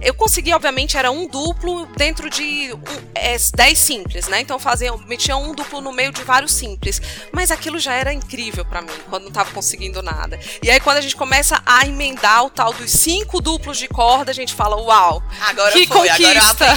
eu 0.00 0.14
consegui, 0.14 0.52
obviamente, 0.52 0.96
era 0.96 1.10
um 1.10 1.26
duplo 1.26 1.86
dentro 1.96 2.28
de 2.28 2.72
um, 2.72 2.78
é, 3.14 3.36
10 3.54 3.78
simples, 3.78 4.28
né? 4.28 4.40
Então 4.40 4.58
fazia, 4.58 4.94
metia 5.06 5.36
um 5.36 5.54
duplo 5.54 5.80
no 5.80 5.92
meio 5.92 6.12
de 6.12 6.22
vários 6.22 6.52
simples. 6.52 7.00
Mas 7.32 7.50
aquilo 7.50 7.78
já 7.78 7.94
era 7.94 8.12
incrível 8.12 8.64
para 8.64 8.82
mim, 8.82 8.92
quando 9.08 9.24
não 9.24 9.32
tava 9.32 9.50
conseguindo 9.52 10.02
nada. 10.02 10.38
E 10.62 10.70
aí, 10.70 10.80
quando 10.80 10.98
a 10.98 11.00
gente 11.00 11.16
começa 11.16 11.62
a 11.64 11.86
emendar 11.86 12.44
o 12.44 12.50
tal 12.50 12.72
dos 12.72 12.90
cinco 12.90 13.40
duplos 13.40 13.78
de 13.78 13.88
corda, 13.88 14.30
a 14.30 14.34
gente 14.34 14.54
fala, 14.54 14.76
uau, 14.76 15.22
Agora 15.48 15.72
que 15.80 15.86
conquista! 15.86 16.74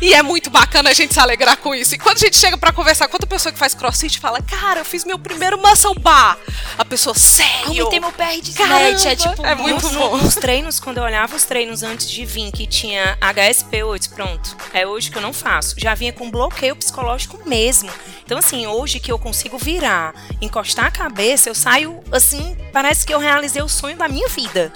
E 0.00 0.14
é 0.14 0.22
muito 0.22 0.50
bacana 0.50 0.90
a 0.90 0.92
gente 0.94 1.12
se 1.14 1.20
alegrar 1.20 1.56
com 1.58 1.74
isso. 1.74 1.94
E 1.94 1.98
quando 1.98 2.16
a 2.16 2.20
gente 2.20 2.36
chega 2.36 2.56
pra 2.56 2.72
conversar 2.72 3.08
com 3.08 3.14
outra 3.14 3.26
pessoa 3.28 3.52
que 3.52 3.58
faz 3.58 3.74
crossfit, 3.74 4.18
fala, 4.18 4.40
cara, 4.42 4.80
eu 4.80 4.84
fiz 4.84 5.04
meu 5.04 5.18
primeiro 5.18 5.58
muscle 5.58 5.98
bar. 5.98 6.38
A 6.76 6.84
pessoa, 6.84 7.14
sério? 7.14 7.84
Aumentei 7.84 8.00
meu 8.00 8.12
PR 8.12 8.40
de 8.42 8.50
snatch, 8.50 9.04
é 9.06 9.16
tipo... 9.16 9.44
é 9.44 9.54
muito 9.54 9.82
Nos- 9.86 9.94
bom. 9.96 10.16
Nos 10.16 10.34
treinos, 10.36 10.78
quando 10.80 10.98
eu 10.98 11.04
olhava 11.04 11.34
os 11.36 11.44
treinos 11.44 11.82
antes 11.82 12.08
de 12.10 12.24
vir, 12.24 12.50
que 12.52 12.66
tinha 12.66 13.16
HSP8, 13.20 14.10
pronto. 14.14 14.56
É 14.72 14.86
hoje 14.86 15.10
que 15.10 15.18
eu 15.18 15.22
não 15.22 15.32
faço. 15.32 15.74
Já 15.78 15.94
vinha 15.94 16.12
com 16.12 16.30
bloqueio 16.30 16.76
psicológico 16.76 17.40
mesmo. 17.48 17.90
Então, 18.24 18.38
assim, 18.38 18.66
hoje 18.66 19.00
que 19.00 19.10
eu 19.10 19.18
consigo 19.18 19.58
virar, 19.58 20.14
encostar 20.40 20.86
a 20.86 20.90
cabeça, 20.90 21.48
eu 21.48 21.54
saio, 21.54 22.00
assim, 22.12 22.56
parece 22.72 23.06
que 23.06 23.12
eu 23.12 23.18
realizei 23.18 23.62
o 23.62 23.68
sonho 23.68 23.96
da 23.96 24.08
minha 24.08 24.28
vida. 24.28 24.72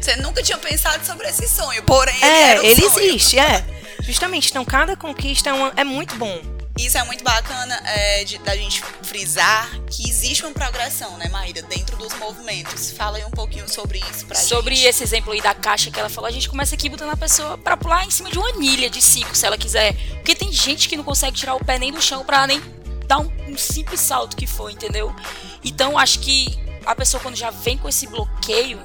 Você 0.00 0.16
nunca 0.16 0.42
tinha 0.42 0.58
pensado 0.58 1.04
sobre 1.04 1.28
esse 1.28 1.46
sonho, 1.48 1.82
porém 1.84 2.14
ele 2.16 2.24
é, 2.24 2.50
era 2.52 2.60
um 2.60 2.64
ele 2.64 2.88
sonho. 2.88 3.04
existe, 3.06 3.38
é. 3.38 3.64
Justamente, 4.02 4.48
então 4.50 4.64
cada 4.64 4.96
conquista 4.96 5.50
é, 5.50 5.52
uma- 5.52 5.72
é 5.76 5.84
muito 5.84 6.16
bom. 6.16 6.40
Isso 6.78 6.96
é 6.96 7.04
muito 7.04 7.22
bacana 7.22 7.74
é, 7.84 8.24
de- 8.24 8.38
da 8.38 8.56
gente 8.56 8.82
frisar 9.02 9.68
que 9.90 10.08
existe 10.08 10.42
uma 10.46 10.52
progressão, 10.52 11.18
né, 11.18 11.28
Maíra, 11.28 11.60
dentro 11.62 11.96
dos 11.98 12.14
movimentos. 12.14 12.90
Fala 12.92 13.18
aí 13.18 13.24
um 13.24 13.30
pouquinho 13.30 13.68
sobre 13.68 13.98
isso 14.10 14.24
pra 14.24 14.38
Sobre 14.38 14.74
gente. 14.74 14.86
esse 14.88 15.02
exemplo 15.02 15.32
aí 15.32 15.42
da 15.42 15.52
caixa 15.52 15.90
que 15.90 16.00
ela 16.00 16.08
falou, 16.08 16.28
a 16.28 16.32
gente 16.32 16.48
começa 16.48 16.74
aqui 16.74 16.88
botando 16.88 17.10
a 17.10 17.16
pessoa 17.16 17.58
pra 17.58 17.76
pular 17.76 18.06
em 18.06 18.10
cima 18.10 18.30
de 18.30 18.38
uma 18.38 18.48
anilha 18.48 18.88
de 18.88 19.02
5, 19.02 19.36
se 19.36 19.44
ela 19.44 19.58
quiser. 19.58 19.94
Porque 20.14 20.34
tem 20.34 20.50
gente 20.50 20.88
que 20.88 20.96
não 20.96 21.04
consegue 21.04 21.36
tirar 21.36 21.54
o 21.54 21.62
pé 21.62 21.78
nem 21.78 21.92
do 21.92 22.00
chão 22.00 22.24
pra 22.24 22.46
nem 22.46 22.62
dar 23.06 23.18
um, 23.18 23.30
um 23.48 23.58
simples 23.58 24.00
salto 24.00 24.34
que 24.34 24.46
for, 24.46 24.70
entendeu? 24.70 25.14
Então 25.62 25.98
acho 25.98 26.20
que 26.20 26.58
a 26.84 26.94
pessoa 26.94 27.22
quando 27.22 27.36
já 27.36 27.50
vem 27.50 27.76
com 27.76 27.88
esse 27.88 28.06
bloqueio 28.06 28.80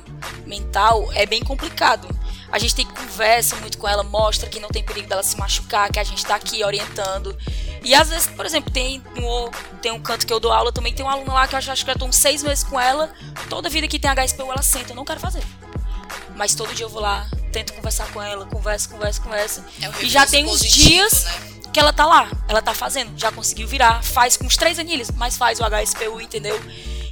mental 0.45 1.09
é 1.13 1.25
bem 1.25 1.43
complicado. 1.43 2.07
A 2.51 2.59
gente 2.59 2.75
tem 2.75 2.85
que 2.85 2.93
conversa 2.93 3.55
muito 3.57 3.77
com 3.77 3.87
ela, 3.87 4.03
mostra 4.03 4.49
que 4.49 4.59
não 4.59 4.69
tem 4.69 4.83
perigo 4.83 5.09
dela 5.09 5.23
se 5.23 5.37
machucar, 5.37 5.91
que 5.91 5.99
a 5.99 6.03
gente 6.03 6.25
tá 6.25 6.35
aqui 6.35 6.63
orientando. 6.63 7.35
E 7.83 7.93
às 7.93 8.09
vezes, 8.09 8.27
por 8.27 8.45
exemplo, 8.45 8.71
tem 8.71 9.03
um, 9.17 9.79
tem 9.81 9.91
um 9.91 10.01
canto 10.01 10.25
que 10.25 10.33
eu 10.33 10.39
dou 10.39 10.51
aula 10.51 10.71
também, 10.71 10.93
tem 10.93 11.05
uma 11.05 11.13
aluna 11.13 11.33
lá 11.33 11.47
que 11.47 11.55
eu 11.55 11.59
acho, 11.59 11.71
acho 11.71 11.83
que 11.83 11.91
eu 11.91 11.97
tô 11.97 12.05
uns 12.05 12.15
seis 12.15 12.43
meses 12.43 12.63
com 12.63 12.79
ela. 12.79 13.13
Toda 13.49 13.69
vida 13.69 13.87
que 13.87 13.99
tem 13.99 14.09
HSPU, 14.09 14.51
ela 14.51 14.61
senta, 14.61 14.91
eu 14.91 14.95
não 14.95 15.05
quero 15.05 15.19
fazer. 15.19 15.43
Mas 16.35 16.55
todo 16.55 16.73
dia 16.73 16.85
eu 16.85 16.89
vou 16.89 17.01
lá, 17.01 17.27
tento 17.51 17.73
conversar 17.73 18.11
com 18.11 18.21
ela, 18.21 18.45
conversa, 18.45 18.89
conversa, 18.89 19.21
conversa. 19.21 19.65
É 19.81 19.89
um 19.89 20.01
e 20.01 20.09
já 20.09 20.25
tem 20.25 20.45
uns 20.45 20.61
dias 20.61 21.25
né? 21.25 21.31
que 21.73 21.79
ela 21.79 21.93
tá 21.93 22.05
lá, 22.05 22.29
ela 22.47 22.61
tá 22.61 22.73
fazendo, 22.73 23.17
já 23.17 23.31
conseguiu 23.31 23.67
virar, 23.67 24.03
faz 24.03 24.37
com 24.37 24.45
os 24.45 24.55
três 24.55 24.79
anilhas, 24.79 25.11
mas 25.11 25.37
faz 25.37 25.59
o 25.59 25.63
HSPU, 25.63 26.21
entendeu? 26.21 26.59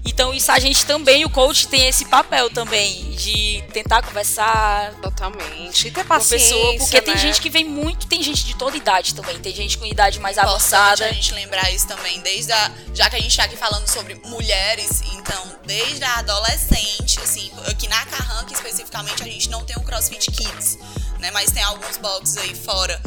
Então 0.05 0.33
isso 0.33 0.51
a 0.51 0.59
gente 0.59 0.85
também, 0.85 1.23
o 1.25 1.29
coach 1.29 1.67
tem 1.67 1.87
esse 1.87 2.05
papel 2.05 2.49
também 2.49 3.11
de 3.11 3.63
tentar 3.71 4.01
conversar 4.01 4.93
Totalmente. 5.01 5.87
E 5.87 5.91
ter 5.91 6.03
paciência, 6.03 6.55
pessoa, 6.55 6.77
porque 6.77 7.01
tem 7.01 7.13
né? 7.13 7.19
gente 7.19 7.41
que 7.41 7.49
vem 7.49 7.63
muito, 7.63 8.07
tem 8.07 8.21
gente 8.21 8.45
de 8.45 8.55
toda 8.55 8.75
idade 8.75 9.15
também, 9.15 9.39
tem 9.39 9.55
gente 9.55 9.77
com 9.77 9.85
idade 9.85 10.19
mais 10.19 10.37
Importante 10.37 10.55
avançada. 10.55 11.05
a 11.05 11.13
gente 11.13 11.33
lembrar 11.33 11.71
isso 11.71 11.87
também, 11.87 12.19
desde 12.21 12.51
a, 12.51 12.71
já 12.93 13.09
que 13.09 13.15
a 13.15 13.19
gente 13.19 13.35
tá 13.35 13.43
aqui 13.43 13.55
falando 13.55 13.87
sobre 13.87 14.15
mulheres, 14.25 15.01
então, 15.13 15.57
desde 15.65 16.03
a 16.03 16.19
adolescente, 16.19 17.19
assim, 17.19 17.51
aqui 17.67 17.87
na 17.87 18.05
Carranca 18.05 18.53
especificamente, 18.53 19.23
a 19.23 19.25
gente 19.25 19.49
não 19.49 19.63
tem 19.63 19.75
o 19.77 19.81
CrossFit 19.81 20.29
Kids, 20.31 20.77
né? 21.19 21.31
Mas 21.31 21.51
tem 21.51 21.63
alguns 21.63 21.97
boxes 21.97 22.37
aí 22.37 22.53
fora 22.53 22.99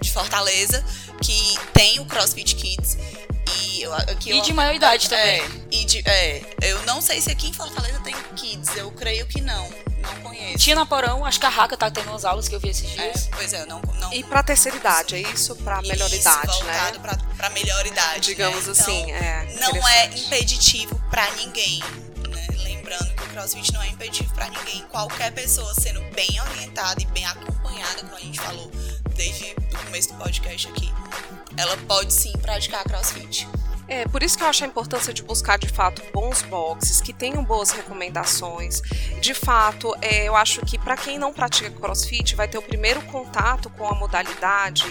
de 0.00 0.10
Fortaleza 0.10 0.84
que 1.22 1.58
tem 1.72 2.00
o 2.00 2.06
CrossFit 2.06 2.54
Kids. 2.54 2.96
E, 3.56 3.82
eu, 3.82 3.94
aqui 3.94 4.30
E 4.32 4.38
eu- 4.38 4.42
de 4.42 4.52
maior 4.52 4.74
idade 4.74 5.06
é, 5.12 5.38
também. 5.38 5.64
e 5.70 5.84
de, 5.84 6.02
é, 6.06 6.42
eu 6.62 6.82
não 6.84 7.00
sei 7.00 7.20
se 7.20 7.30
aqui 7.30 7.48
em 7.48 7.52
Fortaleza 7.52 7.98
tem 8.00 8.14
Kids, 8.36 8.76
eu 8.76 8.90
creio 8.92 9.26
que 9.26 9.40
não, 9.40 9.68
não 10.00 10.14
conheço. 10.22 10.58
Tinha 10.58 10.76
na 10.76 10.86
Porão, 10.86 11.24
acho 11.24 11.38
que 11.40 11.46
a 11.46 11.48
Raca 11.48 11.76
tá 11.76 11.90
tendo 11.90 12.08
umas 12.10 12.24
aulas 12.24 12.48
que 12.48 12.54
eu 12.54 12.60
vi 12.60 12.68
esses 12.70 12.90
É, 12.98 13.10
dias. 13.10 13.28
pois 13.32 13.52
é, 13.52 13.62
eu 13.62 13.66
não, 13.66 13.80
não 13.80 14.12
E 14.12 14.22
pra 14.24 14.42
terceira 14.42 14.76
idade, 14.76 15.14
é 15.14 15.20
isso? 15.20 15.54
Pra 15.56 15.80
melhor 15.82 16.06
isso, 16.08 16.16
idade, 16.20 16.64
né? 16.64 16.92
pra, 17.00 17.16
pra 17.36 17.50
melhor 17.50 17.84
idade. 17.86 18.20
Digamos 18.28 18.66
né? 18.66 18.72
assim, 18.72 19.02
Então, 19.02 19.14
é. 19.16 19.46
Não 19.60 19.88
é 19.88 20.06
impeditivo 20.06 21.00
pra 21.10 21.28
ninguém. 21.32 21.80
Né? 22.28 22.46
Lembrando 22.64 23.14
que 23.14 23.22
o 23.24 23.26
CrossFit 23.28 23.72
não 23.72 23.82
é 23.82 23.88
impeditivo 23.88 24.32
pra 24.34 24.48
ninguém. 24.48 24.82
Qualquer 24.90 25.32
pessoa 25.32 25.72
sendo 25.74 26.00
bem 26.14 26.40
orientada 26.50 27.00
e 27.02 27.06
bem 27.06 27.24
acompanhada, 27.26 28.02
como 28.02 28.14
a 28.16 28.20
gente 28.20 28.38
falou 28.40 28.70
desde 29.18 29.52
o 29.74 29.84
começo 29.84 30.12
do 30.12 30.14
podcast 30.14 30.68
aqui, 30.68 30.88
ela 31.56 31.76
pode 31.88 32.12
sim 32.12 32.32
praticar 32.40 32.84
CrossFit. 32.84 33.48
É, 33.88 34.06
por 34.06 34.22
isso 34.22 34.38
que 34.38 34.44
eu 34.44 34.48
acho 34.48 34.62
a 34.62 34.66
importância 34.66 35.12
de 35.12 35.24
buscar, 35.24 35.58
de 35.58 35.68
fato, 35.68 36.00
bons 36.12 36.42
boxes, 36.42 37.00
que 37.00 37.12
tenham 37.12 37.42
boas 37.42 37.70
recomendações. 37.70 38.80
De 39.20 39.34
fato, 39.34 39.92
é, 40.00 40.28
eu 40.28 40.36
acho 40.36 40.60
que 40.60 40.78
para 40.78 40.96
quem 40.96 41.18
não 41.18 41.32
pratica 41.32 41.68
crossfit, 41.70 42.36
vai 42.36 42.46
ter 42.46 42.58
o 42.58 42.62
primeiro 42.62 43.02
contato 43.02 43.68
com 43.70 43.88
a 43.88 43.94
modalidade, 43.94 44.84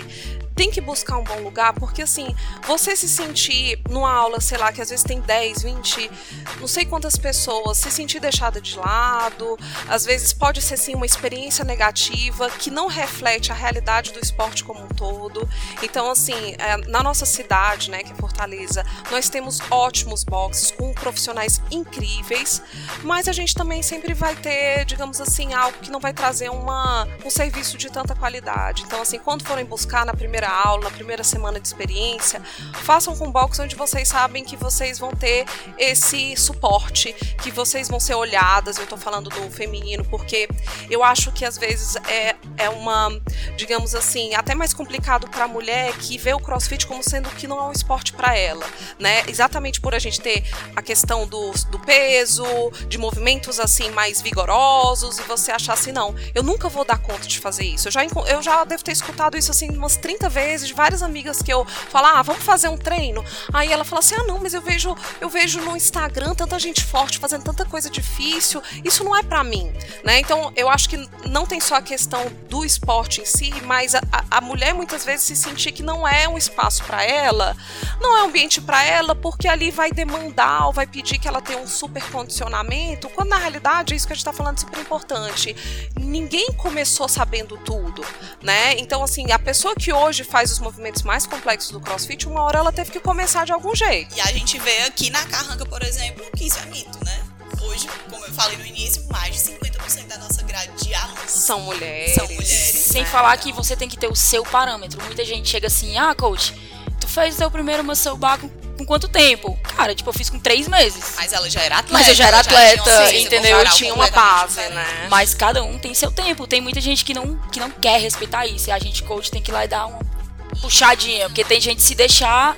tem 0.58 0.72
que 0.72 0.82
buscar 0.82 1.18
um 1.18 1.24
bom 1.24 1.40
lugar, 1.42 1.72
porque 1.74 2.02
assim, 2.02 2.36
você 2.66 2.96
se 2.96 3.08
sentir 3.08 3.80
numa 3.88 4.12
aula, 4.12 4.42
sei 4.42 4.58
lá, 4.58 4.72
que 4.74 4.82
às 4.82 4.90
vezes 4.90 5.06
tem 5.06 5.22
10, 5.22 5.62
20, 5.62 6.12
não 6.60 6.68
sei 6.68 6.84
quantas 6.84 7.16
pessoas, 7.16 7.78
se 7.78 7.92
sentir 7.92 8.20
deixada 8.20 8.60
de 8.60 8.76
lado, 8.76 9.56
às 9.88 10.04
vezes 10.04 10.34
pode 10.34 10.60
ser 10.64 10.76
sim 10.76 10.96
uma 10.96 11.06
experiência 11.06 11.64
negativa 11.64 12.50
que 12.50 12.72
não 12.72 12.88
reflete 12.88 13.52
a 13.52 13.56
realidade 13.56 14.12
do 14.12 14.20
esporte 14.20 14.64
como 14.64 14.84
um 14.84 14.88
todo. 14.88 15.48
Então, 15.84 16.10
assim, 16.10 16.56
é, 16.58 16.78
na 16.88 17.04
nossa 17.04 17.26
cidade, 17.26 17.92
né, 17.92 18.02
que 18.02 18.12
é 18.12 18.16
Fortaleza, 18.16 18.84
nós 19.12 19.30
temos 19.30 19.60
ótimos 19.70 20.24
boxes 20.24 20.72
com 20.72 20.92
profissionais 20.92 21.62
incríveis, 21.70 22.64
mas 23.04 23.28
a 23.28 23.32
gente 23.32 23.54
também 23.54 23.84
sempre 23.84 24.16
vai 24.16 24.36
ter, 24.36 24.86
digamos 24.86 25.22
assim, 25.22 25.54
algo 25.54 25.78
que 25.78 25.92
não 25.92 26.00
vai 26.00 26.14
trazer 26.14 26.50
uma, 26.50 27.08
um 27.24 27.30
serviço 27.30 27.78
de 27.78 27.92
tanta 27.92 28.16
qualidade. 28.16 28.82
Então, 28.88 29.00
assim, 29.00 29.20
quando 29.20 29.46
forem 29.46 29.64
buscar 29.64 30.04
na 30.04 30.16
primeira 30.16 30.47
aula, 30.50 30.86
na 30.86 30.92
primeira 30.92 31.24
semana 31.24 31.60
de 31.60 31.68
experiência, 31.68 32.42
façam 32.84 33.16
com 33.16 33.32
box 33.32 33.60
onde 33.60 33.76
vocês 33.76 34.08
sabem 34.08 34.44
que 34.44 34.56
vocês 34.56 35.00
vão 35.00 35.12
ter 35.12 35.46
esse 35.78 36.36
suporte, 36.36 37.14
que 37.42 37.52
vocês 37.52 37.88
vão 37.88 38.00
ser 38.00 38.16
olhadas. 38.16 38.78
Eu 38.78 38.88
tô 38.88 38.98
falando 38.98 39.30
do 39.30 39.50
feminino, 39.52 40.04
porque 40.06 40.48
eu 40.90 41.04
acho 41.04 41.32
que 41.32 41.46
às 41.46 41.58
vezes 41.58 41.96
é, 42.08 42.36
é 42.58 42.70
uma, 42.70 43.10
digamos 43.56 43.96
assim, 43.96 44.34
até 44.36 44.56
mais 44.56 44.74
complicado 44.74 45.28
para 45.30 45.46
a 45.46 45.48
mulher 45.48 45.94
que 45.98 46.18
vê 46.18 46.34
o 46.34 46.40
crossfit 46.40 46.86
como 46.86 47.04
sendo 47.04 47.30
que 47.32 47.48
não 47.48 47.60
é 47.60 47.64
um 47.64 47.72
esporte 47.72 48.14
para 48.14 48.36
ela, 48.36 48.66
né? 49.00 49.24
Exatamente 49.28 49.82
por 49.82 49.94
a 49.94 50.00
gente 50.00 50.20
ter 50.20 50.44
a 50.76 50.82
questão 50.82 51.28
do, 51.28 51.52
do 51.70 51.80
peso, 51.80 52.46
de 52.88 52.98
movimentos 52.98 53.60
assim 53.60 53.90
mais 53.92 54.22
vigorosos, 54.22 55.20
e 55.20 55.22
você 55.24 55.52
achar 55.52 55.74
assim, 55.74 55.92
não, 55.92 56.16
eu 56.34 56.44
nunca 56.44 56.70
vou 56.70 56.86
dar 56.86 56.98
conta 57.00 57.28
de 57.28 57.40
fazer 57.40 57.64
isso. 57.64 57.88
Eu 57.88 57.92
já, 57.92 58.04
eu 58.06 58.42
já 58.42 58.64
devo 58.64 58.84
ter 58.84 58.92
escutado 58.92 59.38
isso 59.38 59.52
assim 59.52 59.70
umas 59.70 59.98
30 59.98 60.30
vezes 60.38 60.70
várias 60.72 61.02
amigas 61.02 61.42
que 61.42 61.52
eu 61.52 61.66
falo, 61.66 62.08
ah, 62.08 62.22
vamos 62.22 62.44
fazer 62.44 62.68
um 62.70 62.78
treino. 62.78 63.24
Aí 63.52 63.72
ela 63.72 63.84
fala 63.84 64.00
assim, 64.00 64.16
ah, 64.20 64.24
não, 64.24 64.38
mas 64.40 64.54
eu 64.54 64.62
vejo, 64.62 64.96
eu 65.20 65.30
vejo 65.30 65.60
no 65.62 65.76
Instagram 65.76 66.36
tanta 66.36 66.60
gente 66.60 66.84
forte 66.84 67.18
fazendo 67.18 67.44
tanta 67.44 67.66
coisa 67.66 67.90
difícil, 67.90 68.62
isso 68.84 69.04
não 69.04 69.16
é 69.16 69.24
para 69.24 69.44
mim, 69.44 69.74
né? 70.04 70.20
Então 70.20 70.52
eu 70.56 70.70
acho 70.70 70.88
que 70.90 70.98
não 71.26 71.46
tem 71.46 71.60
só 71.60 71.76
a 71.76 71.82
questão 71.82 72.24
do 72.50 72.64
esporte 72.64 73.22
em 73.22 73.26
si, 73.26 73.52
mas 73.66 73.96
a, 73.96 74.02
a- 74.12 74.38
a 74.38 74.42
mulher 74.42 74.74
muitas 74.74 75.04
vezes 75.04 75.26
se 75.26 75.36
sentir 75.36 75.72
que 75.72 75.82
não 75.84 76.08
é 76.08 76.28
um 76.30 76.38
espaço 76.38 76.84
para 76.84 77.04
ela, 77.04 77.56
não 78.00 78.16
é 78.18 78.22
um 78.24 78.26
ambiente 78.28 78.62
para 78.62 78.84
ela, 78.84 79.16
porque 79.16 79.48
ali 79.48 79.72
vai 79.72 79.92
demandar 79.92 80.68
ou 80.68 80.74
vai 80.74 80.86
pedir 80.86 81.18
que 81.18 81.28
ela 81.28 81.42
tenha 81.42 81.60
um 81.60 81.68
super 81.68 82.04
condicionamento, 82.12 83.10
quando 83.10 83.30
na 83.30 83.38
realidade 83.38 83.94
é 83.94 83.98
isso 83.98 84.06
que 84.06 84.14
a 84.14 84.16
gente 84.16 84.22
está 84.28 84.34
falando 84.34 84.60
super 84.60 84.80
importante. 84.80 85.56
Ninguém 86.00 86.52
começou 86.54 87.08
sabendo 87.08 87.58
tudo, 87.58 88.04
né? 88.42 88.74
Então, 88.78 89.04
assim, 89.04 89.32
a 89.32 89.40
pessoa 89.40 89.74
que 89.76 89.92
hoje 89.92 90.24
faz 90.28 90.52
os 90.52 90.60
movimentos 90.60 91.04
mais 91.04 91.26
complexos 91.26 91.72
do 91.72 91.80
CrossFit, 91.80 92.28
uma 92.28 92.44
hora 92.44 92.60
ela 92.60 92.72
teve 92.72 92.92
que 92.92 93.00
começar 93.00 93.46
de 93.46 93.52
algum 93.52 93.76
jeito. 93.76 94.16
E 94.16 94.22
a 94.22 94.28
gente 94.28 94.60
vê 94.60 94.84
aqui 94.84 95.10
na 95.10 95.24
Carranca, 95.26 95.66
por 95.66 95.82
exemplo, 95.82 96.24
que 96.36 96.46
isso 96.46 96.60
é 96.60 96.66
mito, 96.66 97.04
né? 97.04 97.24
Hoje, 97.62 97.88
como 98.10 98.24
eu 98.26 98.34
falei 98.34 98.58
no 98.58 98.66
início, 98.66 99.04
mais 99.10 99.36
de 99.36 99.52
50% 99.52 100.08
da 100.08 100.18
nossa 100.20 100.44
grade 100.44 100.72
de 100.84 100.94
alunos 100.94 101.32
São 101.32 101.60
mulheres. 101.62 102.16
São 102.16 102.28
mulheres. 102.28 102.86
Sem 102.92 103.02
né? 103.02 103.08
falar 103.08 103.36
que 103.38 103.52
você 103.52 103.76
tem 103.76 103.90
que 103.90 103.98
ter 103.98 104.08
o 104.08 104.16
seu 104.16 104.44
parâmetro. 104.44 105.02
Muita 105.04 105.26
gente 105.26 105.50
chega 105.50 105.68
assim, 105.68 105.98
ah, 105.98 106.14
coach, 106.14 106.54
tu 107.00 107.08
fez 107.08 107.36
o 107.36 107.38
teu 107.40 107.52
primeiro 107.52 107.84
muscle 107.84 108.16
bar 108.18 108.38
com, 108.38 108.50
com 108.50 108.86
quanto 108.86 109.08
tempo? 109.08 109.58
Cara, 109.76 109.96
tipo, 109.96 110.10
eu 110.10 110.14
fiz 110.14 110.30
com 110.30 110.40
três 110.40 110.68
meses. 110.68 111.14
Mas 111.16 111.34
ela 111.34 111.50
já 111.50 111.62
era 111.62 111.80
atleta. 111.80 111.94
Mas 111.94 112.08
eu 112.08 112.16
já 112.16 112.28
era 112.28 112.44
tinha 112.44 112.58
atleta, 112.58 112.90
uma 112.90 113.08
ciência 113.08 113.28
entendeu? 113.28 113.56
corporal 113.56 113.76
Tinha 113.76 113.94
uma 113.94 114.10
base, 114.12 114.70
né? 114.70 115.08
Mas 115.10 115.34
cada 115.34 115.64
um 115.64 115.80
tem 115.80 115.94
seu 115.94 116.12
tempo. 116.12 116.46
Tem 116.46 116.62
muita 116.62 116.80
gente 116.80 117.04
que 117.04 117.14
não, 117.14 117.38
que 117.52 117.60
não 117.60 117.72
quer 117.72 118.00
respeitar 118.00 118.46
isso. 118.46 118.70
E 118.70 118.72
a 118.72 118.78
gente, 118.80 119.04
coach, 119.04 119.32
tem 119.32 119.42
que 119.42 119.52
ir 119.52 119.54
lá 119.54 119.66
e 119.66 119.68
dar 119.68 119.88
uma 119.88 120.17
puxadinha. 120.58 121.28
Porque 121.28 121.44
tem 121.44 121.60
gente 121.60 121.82
se 121.82 121.96
deixar, 121.96 122.58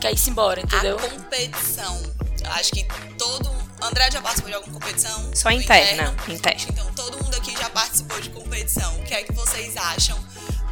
quer 0.00 0.12
ir 0.12 0.28
embora, 0.28 0.60
entendeu? 0.60 0.96
A 0.98 1.08
competição. 1.08 2.02
Eu 2.42 2.50
acho 2.52 2.72
que 2.72 2.84
todo 3.18 3.60
André 3.82 4.10
já 4.10 4.20
participou 4.20 4.50
de 4.50 4.56
alguma 4.56 4.78
competição? 4.78 5.30
Só 5.34 5.50
interna, 5.50 6.14
interna. 6.28 6.60
Então 6.68 6.92
todo 6.94 7.22
mundo 7.22 7.34
aqui 7.36 7.56
já 7.56 7.70
participou 7.70 8.20
de 8.20 8.30
competição. 8.30 8.94
O 8.96 9.04
que 9.04 9.14
é 9.14 9.22
que 9.22 9.32
vocês 9.32 9.76
acham 9.76 10.18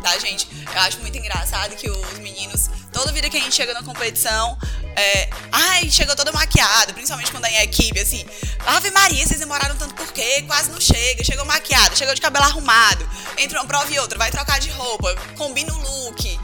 da 0.02 0.18
gente? 0.18 0.46
Eu 0.74 0.80
acho 0.82 0.98
muito 1.00 1.16
engraçado 1.16 1.74
que 1.74 1.88
os 1.88 2.18
meninos, 2.18 2.68
toda 2.92 3.10
vida 3.12 3.30
que 3.30 3.36
a 3.36 3.40
gente 3.40 3.54
chega 3.54 3.72
na 3.72 3.82
competição, 3.82 4.58
é, 4.94 5.30
ai, 5.50 5.88
chegou 5.90 6.14
toda 6.14 6.30
maquiada, 6.32 6.92
principalmente 6.92 7.30
quando 7.30 7.46
é 7.46 7.50
em 7.50 7.62
equipe, 7.62 7.98
assim. 7.98 8.26
Ave 8.66 8.90
Maria, 8.90 9.26
vocês 9.26 9.40
demoraram 9.40 9.76
tanto 9.76 9.94
por 9.94 10.12
quê? 10.12 10.44
Quase 10.46 10.70
não 10.70 10.80
chega. 10.80 11.24
Chegou 11.24 11.46
maquiada, 11.46 11.96
chegou 11.96 12.14
de 12.14 12.20
cabelo 12.20 12.44
arrumado. 12.44 13.08
Entre 13.38 13.56
uma 13.56 13.66
prova 13.66 13.90
e 13.92 13.98
outra, 13.98 14.18
vai 14.18 14.30
trocar 14.30 14.60
de 14.60 14.68
roupa, 14.70 15.14
combina 15.36 15.72
o 15.72 15.78
look. 15.78 16.38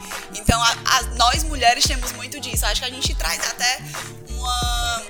Então, 0.45 0.61
a, 0.61 0.75
a, 0.85 1.01
nós 1.15 1.43
mulheres 1.43 1.83
temos 1.85 2.11
muito 2.11 2.39
disso. 2.39 2.67
Acho 2.67 2.81
que 2.81 2.87
a 2.87 2.91
gente 2.91 3.15
traz 3.15 3.39
até 3.49 3.81
uma 4.29 5.01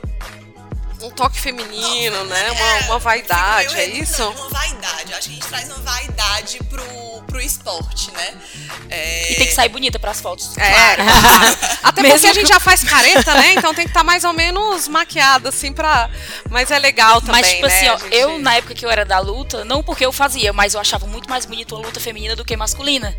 um 1.02 1.12
toque 1.12 1.40
feminino, 1.40 2.24
né? 2.24 2.52
Uma, 2.52 2.78
é, 2.78 2.80
uma 2.86 3.00
vaidade, 3.00 3.76
é 3.76 3.86
isso? 3.86 4.28
Uma 4.30 4.50
vaidade. 4.50 5.14
Acho 5.14 5.28
que 5.28 5.36
a 5.36 5.36
gente 5.36 5.48
traz 5.48 5.68
uma 5.68 5.80
vaidade 5.80 6.58
pro, 6.70 7.22
pro 7.28 7.42
esporte, 7.42 8.12
né? 8.12 8.34
É... 8.90 9.34
E 9.34 9.36
tem 9.36 9.48
que 9.48 9.54
sair 9.54 9.68
bonita 9.70 10.00
pras 10.00 10.22
fotos. 10.22 10.58
É. 10.58 10.72
Claro. 10.72 11.04
Até 11.84 12.02
Mesmo 12.02 12.16
porque 12.16 12.28
a 12.28 12.34
gente 12.34 12.48
já 12.48 12.60
faz 12.60 12.84
careta, 12.84 13.34
né? 13.36 13.54
Então 13.54 13.74
tem 13.74 13.84
que 13.84 13.92
estar 13.92 14.00
tá 14.00 14.04
mais 14.06 14.24
ou 14.24 14.32
menos 14.32 14.88
maquiada, 14.88 15.50
assim, 15.50 15.74
pra. 15.74 16.10
Mas 16.50 16.72
é 16.72 16.80
legal 16.80 17.20
também. 17.20 17.42
Mas, 17.42 17.50
tipo 17.50 17.68
né? 17.68 17.76
assim, 17.76 17.90
ó, 17.90 17.98
gente... 17.98 18.16
eu, 18.16 18.40
na 18.40 18.56
época 18.56 18.74
que 18.74 18.86
eu 18.86 18.90
era 18.90 19.04
da 19.04 19.20
luta, 19.20 19.66
não 19.66 19.84
porque 19.84 20.06
eu 20.06 20.14
fazia, 20.14 20.54
mas 20.54 20.74
eu 20.74 20.80
achava 20.80 21.06
muito 21.06 21.30
mais 21.30 21.46
bonito 21.46 21.76
a 21.76 21.80
luta 21.80 22.00
feminina 22.00 22.36
do 22.36 22.46
que 22.46 22.56
masculina. 22.56 23.16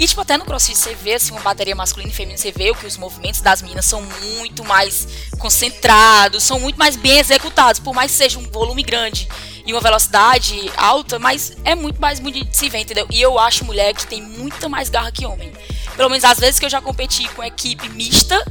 E, 0.00 0.08
tipo, 0.08 0.22
até 0.22 0.38
no 0.38 0.46
crossfit 0.46 0.78
você 0.78 0.94
vê, 0.94 1.12
assim, 1.16 1.30
uma 1.30 1.42
bateria 1.42 1.76
masculina 1.76 2.10
e 2.10 2.14
feminina, 2.14 2.38
você 2.38 2.50
vê 2.50 2.72
que 2.72 2.86
os 2.86 2.96
movimentos 2.96 3.42
das 3.42 3.60
meninas 3.60 3.84
são 3.84 4.00
muito 4.00 4.64
mais 4.64 5.06
concentrados, 5.38 6.42
são 6.42 6.58
muito 6.58 6.78
mais 6.78 6.96
bem 6.96 7.18
executados, 7.18 7.78
por 7.78 7.92
mais 7.94 8.10
que 8.10 8.16
seja 8.16 8.38
um 8.38 8.50
volume 8.50 8.82
grande 8.82 9.28
e 9.66 9.74
uma 9.74 9.80
velocidade 9.82 10.72
alta, 10.74 11.18
mas 11.18 11.54
é 11.66 11.74
muito 11.74 12.00
mais 12.00 12.18
bonito 12.18 12.48
de 12.48 12.56
se 12.56 12.70
ver, 12.70 12.78
entendeu? 12.78 13.06
E 13.10 13.20
eu 13.20 13.38
acho 13.38 13.62
mulher 13.62 13.92
que 13.92 14.06
tem 14.06 14.22
muita 14.22 14.70
mais 14.70 14.88
garra 14.88 15.12
que 15.12 15.26
homem. 15.26 15.52
Pelo 15.94 16.08
menos 16.08 16.24
às 16.24 16.40
vezes 16.40 16.58
que 16.58 16.64
eu 16.64 16.70
já 16.70 16.80
competi 16.80 17.28
com 17.28 17.44
equipe 17.44 17.86
mista, 17.90 18.42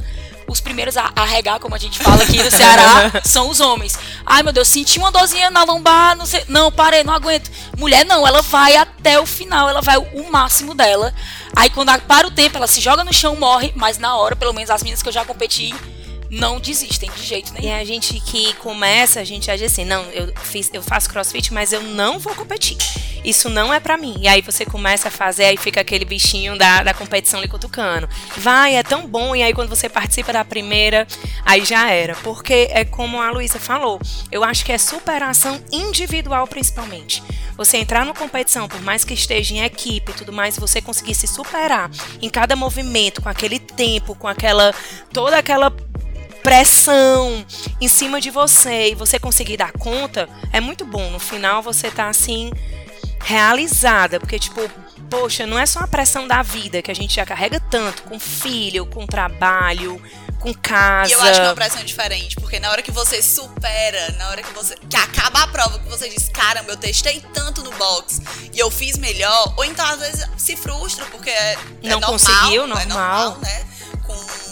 os 0.50 0.60
primeiros 0.60 0.96
a 0.96 1.12
arregar, 1.14 1.60
como 1.60 1.74
a 1.74 1.78
gente 1.78 1.98
fala 1.98 2.22
aqui 2.22 2.42
no 2.42 2.50
Ceará, 2.50 3.10
são 3.24 3.48
os 3.48 3.60
homens. 3.60 3.98
Ai, 4.26 4.42
meu 4.42 4.52
Deus, 4.52 4.68
senti 4.68 4.98
uma 4.98 5.10
dorzinha 5.12 5.50
na 5.50 5.64
lombar, 5.64 6.16
não 6.16 6.26
sei. 6.26 6.44
Não, 6.48 6.72
parei, 6.72 7.04
não 7.04 7.14
aguento. 7.14 7.50
Mulher 7.78 8.04
não, 8.04 8.26
ela 8.26 8.42
vai 8.42 8.76
até 8.76 9.20
o 9.20 9.26
final, 9.26 9.68
ela 9.68 9.80
vai 9.80 9.96
o 9.96 10.30
máximo 10.30 10.74
dela. 10.74 11.14
Aí 11.54 11.70
quando 11.70 11.90
para 12.02 12.26
o 12.26 12.30
tempo, 12.30 12.56
ela 12.56 12.66
se 12.66 12.80
joga 12.80 13.04
no 13.04 13.12
chão, 13.12 13.36
morre, 13.36 13.72
mas 13.74 13.98
na 13.98 14.16
hora, 14.16 14.36
pelo 14.36 14.52
menos 14.52 14.70
as 14.70 14.82
meninas 14.82 15.02
que 15.02 15.08
eu 15.08 15.12
já 15.12 15.24
competi, 15.24 15.74
não 16.30 16.60
desistem 16.60 17.10
de 17.10 17.24
jeito 17.24 17.52
nenhum. 17.52 17.66
E 17.66 17.72
a 17.72 17.84
gente 17.84 18.18
que 18.20 18.54
começa, 18.54 19.20
a 19.20 19.24
gente 19.24 19.50
age 19.50 19.64
assim, 19.64 19.84
não, 19.84 20.02
eu, 20.12 20.32
fiz, 20.42 20.70
eu 20.72 20.82
faço 20.82 21.10
crossfit, 21.10 21.52
mas 21.52 21.72
eu 21.72 21.82
não 21.82 22.18
vou 22.18 22.34
competir. 22.34 22.76
Isso 23.24 23.50
não 23.50 23.74
é 23.74 23.80
para 23.80 23.96
mim. 23.96 24.16
E 24.20 24.28
aí 24.28 24.40
você 24.40 24.64
começa 24.64 25.08
a 25.08 25.10
fazer, 25.10 25.44
aí 25.44 25.56
fica 25.56 25.80
aquele 25.80 26.04
bichinho 26.04 26.56
da, 26.56 26.82
da 26.82 26.94
competição 26.94 27.40
ali 27.40 27.48
cutucando. 27.48 28.08
Vai, 28.36 28.76
é 28.76 28.82
tão 28.82 29.06
bom, 29.06 29.34
e 29.34 29.42
aí 29.42 29.52
quando 29.52 29.68
você 29.68 29.88
participa 29.88 30.32
da 30.32 30.44
primeira, 30.44 31.06
aí 31.44 31.64
já 31.64 31.90
era. 31.90 32.14
Porque 32.16 32.68
é 32.70 32.84
como 32.84 33.20
a 33.20 33.30
Luísa 33.30 33.58
falou, 33.58 34.00
eu 34.30 34.44
acho 34.44 34.64
que 34.64 34.72
é 34.72 34.78
superação 34.78 35.60
individual 35.72 36.46
principalmente. 36.46 37.22
Você 37.60 37.76
entrar 37.76 38.06
numa 38.06 38.14
competição, 38.14 38.66
por 38.66 38.80
mais 38.80 39.04
que 39.04 39.12
esteja 39.12 39.52
em 39.52 39.60
equipe 39.60 40.12
e 40.12 40.14
tudo 40.14 40.32
mais, 40.32 40.56
você 40.56 40.80
conseguir 40.80 41.14
se 41.14 41.26
superar 41.26 41.90
em 42.22 42.30
cada 42.30 42.56
movimento, 42.56 43.20
com 43.20 43.28
aquele 43.28 43.58
tempo, 43.58 44.14
com 44.14 44.26
aquela 44.26 44.74
toda 45.12 45.36
aquela 45.36 45.70
pressão 46.42 47.44
em 47.78 47.86
cima 47.86 48.18
de 48.18 48.30
você 48.30 48.92
e 48.92 48.94
você 48.94 49.18
conseguir 49.18 49.58
dar 49.58 49.72
conta, 49.72 50.26
é 50.54 50.58
muito 50.58 50.86
bom. 50.86 51.10
No 51.10 51.18
final 51.18 51.60
você 51.60 51.90
tá 51.90 52.08
assim 52.08 52.50
realizada, 53.22 54.18
porque 54.18 54.38
tipo, 54.38 54.62
poxa, 55.10 55.46
não 55.46 55.58
é 55.58 55.66
só 55.66 55.80
a 55.80 55.86
pressão 55.86 56.26
da 56.26 56.40
vida 56.40 56.80
que 56.80 56.90
a 56.90 56.94
gente 56.94 57.14
já 57.14 57.26
carrega 57.26 57.60
tanto 57.60 58.04
com 58.04 58.18
filho, 58.18 58.86
com 58.86 59.04
trabalho, 59.04 60.00
com 60.40 60.52
casa. 60.54 61.10
E 61.10 61.12
eu 61.12 61.20
acho 61.20 61.32
que 61.34 61.40
é 61.40 61.48
uma 61.48 61.54
pressão 61.54 61.84
diferente, 61.84 62.36
porque 62.36 62.58
na 62.58 62.70
hora 62.70 62.82
que 62.82 62.90
você 62.90 63.22
supera, 63.22 64.12
na 64.18 64.30
hora 64.30 64.42
que 64.42 64.52
você 64.52 64.74
que 64.88 64.96
acaba 64.96 65.42
a 65.42 65.46
prova, 65.46 65.78
que 65.78 65.88
você 65.88 66.08
diz, 66.08 66.28
caramba, 66.28 66.72
eu 66.72 66.76
testei 66.76 67.22
tanto 67.32 67.62
no 67.62 67.70
box 67.72 68.20
e 68.52 68.58
eu 68.58 68.70
fiz 68.70 68.96
melhor, 68.98 69.54
ou 69.56 69.64
então 69.64 69.86
às 69.86 70.00
vezes 70.00 70.26
se 70.36 70.56
frustra 70.56 71.04
porque 71.06 71.30
é, 71.30 71.52
é 71.52 71.58
não 71.82 72.00
normal, 72.00 72.12
conseguiu, 72.12 72.66
normal, 72.66 72.82
é 72.82 72.86
normal, 72.86 73.38
né? 73.38 73.66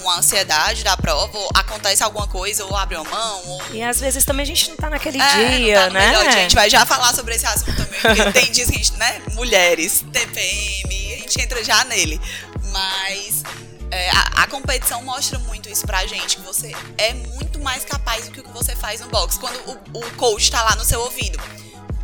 com 0.03 0.11
a 0.11 0.18
ansiedade 0.18 0.85
da 0.85 0.96
prova, 0.96 1.37
ou 1.37 1.51
acontece 1.55 2.03
alguma 2.03 2.27
coisa, 2.27 2.64
ou 2.64 2.77
abre 2.77 2.96
uma 2.96 3.05
mão. 3.05 3.42
Ou... 3.46 3.62
E 3.72 3.83
às 3.83 4.01
vezes 4.01 4.24
também 4.24 4.44
a 4.44 4.46
gente 4.46 4.70
não 4.70 4.77
tá 4.77 4.88
naquele 4.88 5.20
é, 5.20 5.57
dia, 5.57 5.81
tá 5.83 5.90
né? 5.90 6.16
A 6.16 6.31
gente 6.31 6.55
vai 6.55 6.70
já 6.70 6.87
falar 6.87 7.12
sobre 7.14 7.35
esse 7.35 7.46
assunto 7.46 7.74
também, 7.77 8.01
porque 8.01 8.33
tem 8.33 8.53
dias 8.53 8.68
que 8.70 8.77
a 8.77 8.79
gente, 8.79 8.92
né? 8.94 9.20
Mulheres, 9.33 10.05
TPM, 10.12 11.14
a 11.14 11.18
gente 11.18 11.40
entra 11.40 11.62
já 11.64 11.85
nele. 11.85 12.20
Mas 12.72 13.42
é, 13.90 14.11
a, 14.11 14.42
a, 14.42 14.46
competição 14.46 15.03
mostra 15.03 15.38
muito 15.40 15.68
isso 15.68 15.87
pra 15.87 16.07
gente, 16.07 16.37
que 16.37 16.42
você 16.42 16.72
é 16.96 17.14
muito 17.14 17.59
mais 17.61 17.85
capaz 17.85 18.27
do 18.27 18.31
que 18.33 18.40
o 18.40 18.44
que 18.44 18.53
você 18.53 18.77
faz 18.77 19.01
no 19.01 19.09
box. 19.09 19.38
Quando 19.38 19.57
o, 19.68 19.98
o 19.98 20.11
coach 20.12 20.51
tá 20.51 20.62
lá 20.62 20.77
no 20.77 20.85
seu 20.85 21.01
ouvido, 21.01 21.38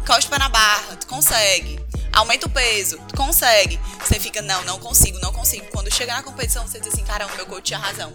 costa 0.07 0.29
para 0.29 0.38
na 0.38 0.49
barra, 0.49 0.97
tu 0.97 1.07
consegue 1.07 1.85
aumenta 2.14 2.47
o 2.47 2.49
peso, 2.51 2.99
consegue. 3.16 3.79
Você 4.01 4.18
fica, 4.18 4.40
não, 4.40 4.64
não 4.64 4.79
consigo, 4.79 5.18
não 5.20 5.33
consigo. 5.33 5.66
Quando 5.73 5.92
chegar 5.92 6.16
na 6.16 6.23
competição, 6.23 6.66
você 6.66 6.79
diz 6.79 6.92
assim, 6.94 7.05
caramba, 7.05 7.33
meu 7.37 7.47
coach 7.47 7.64
tinha 7.64 7.79
razão. 7.79 8.12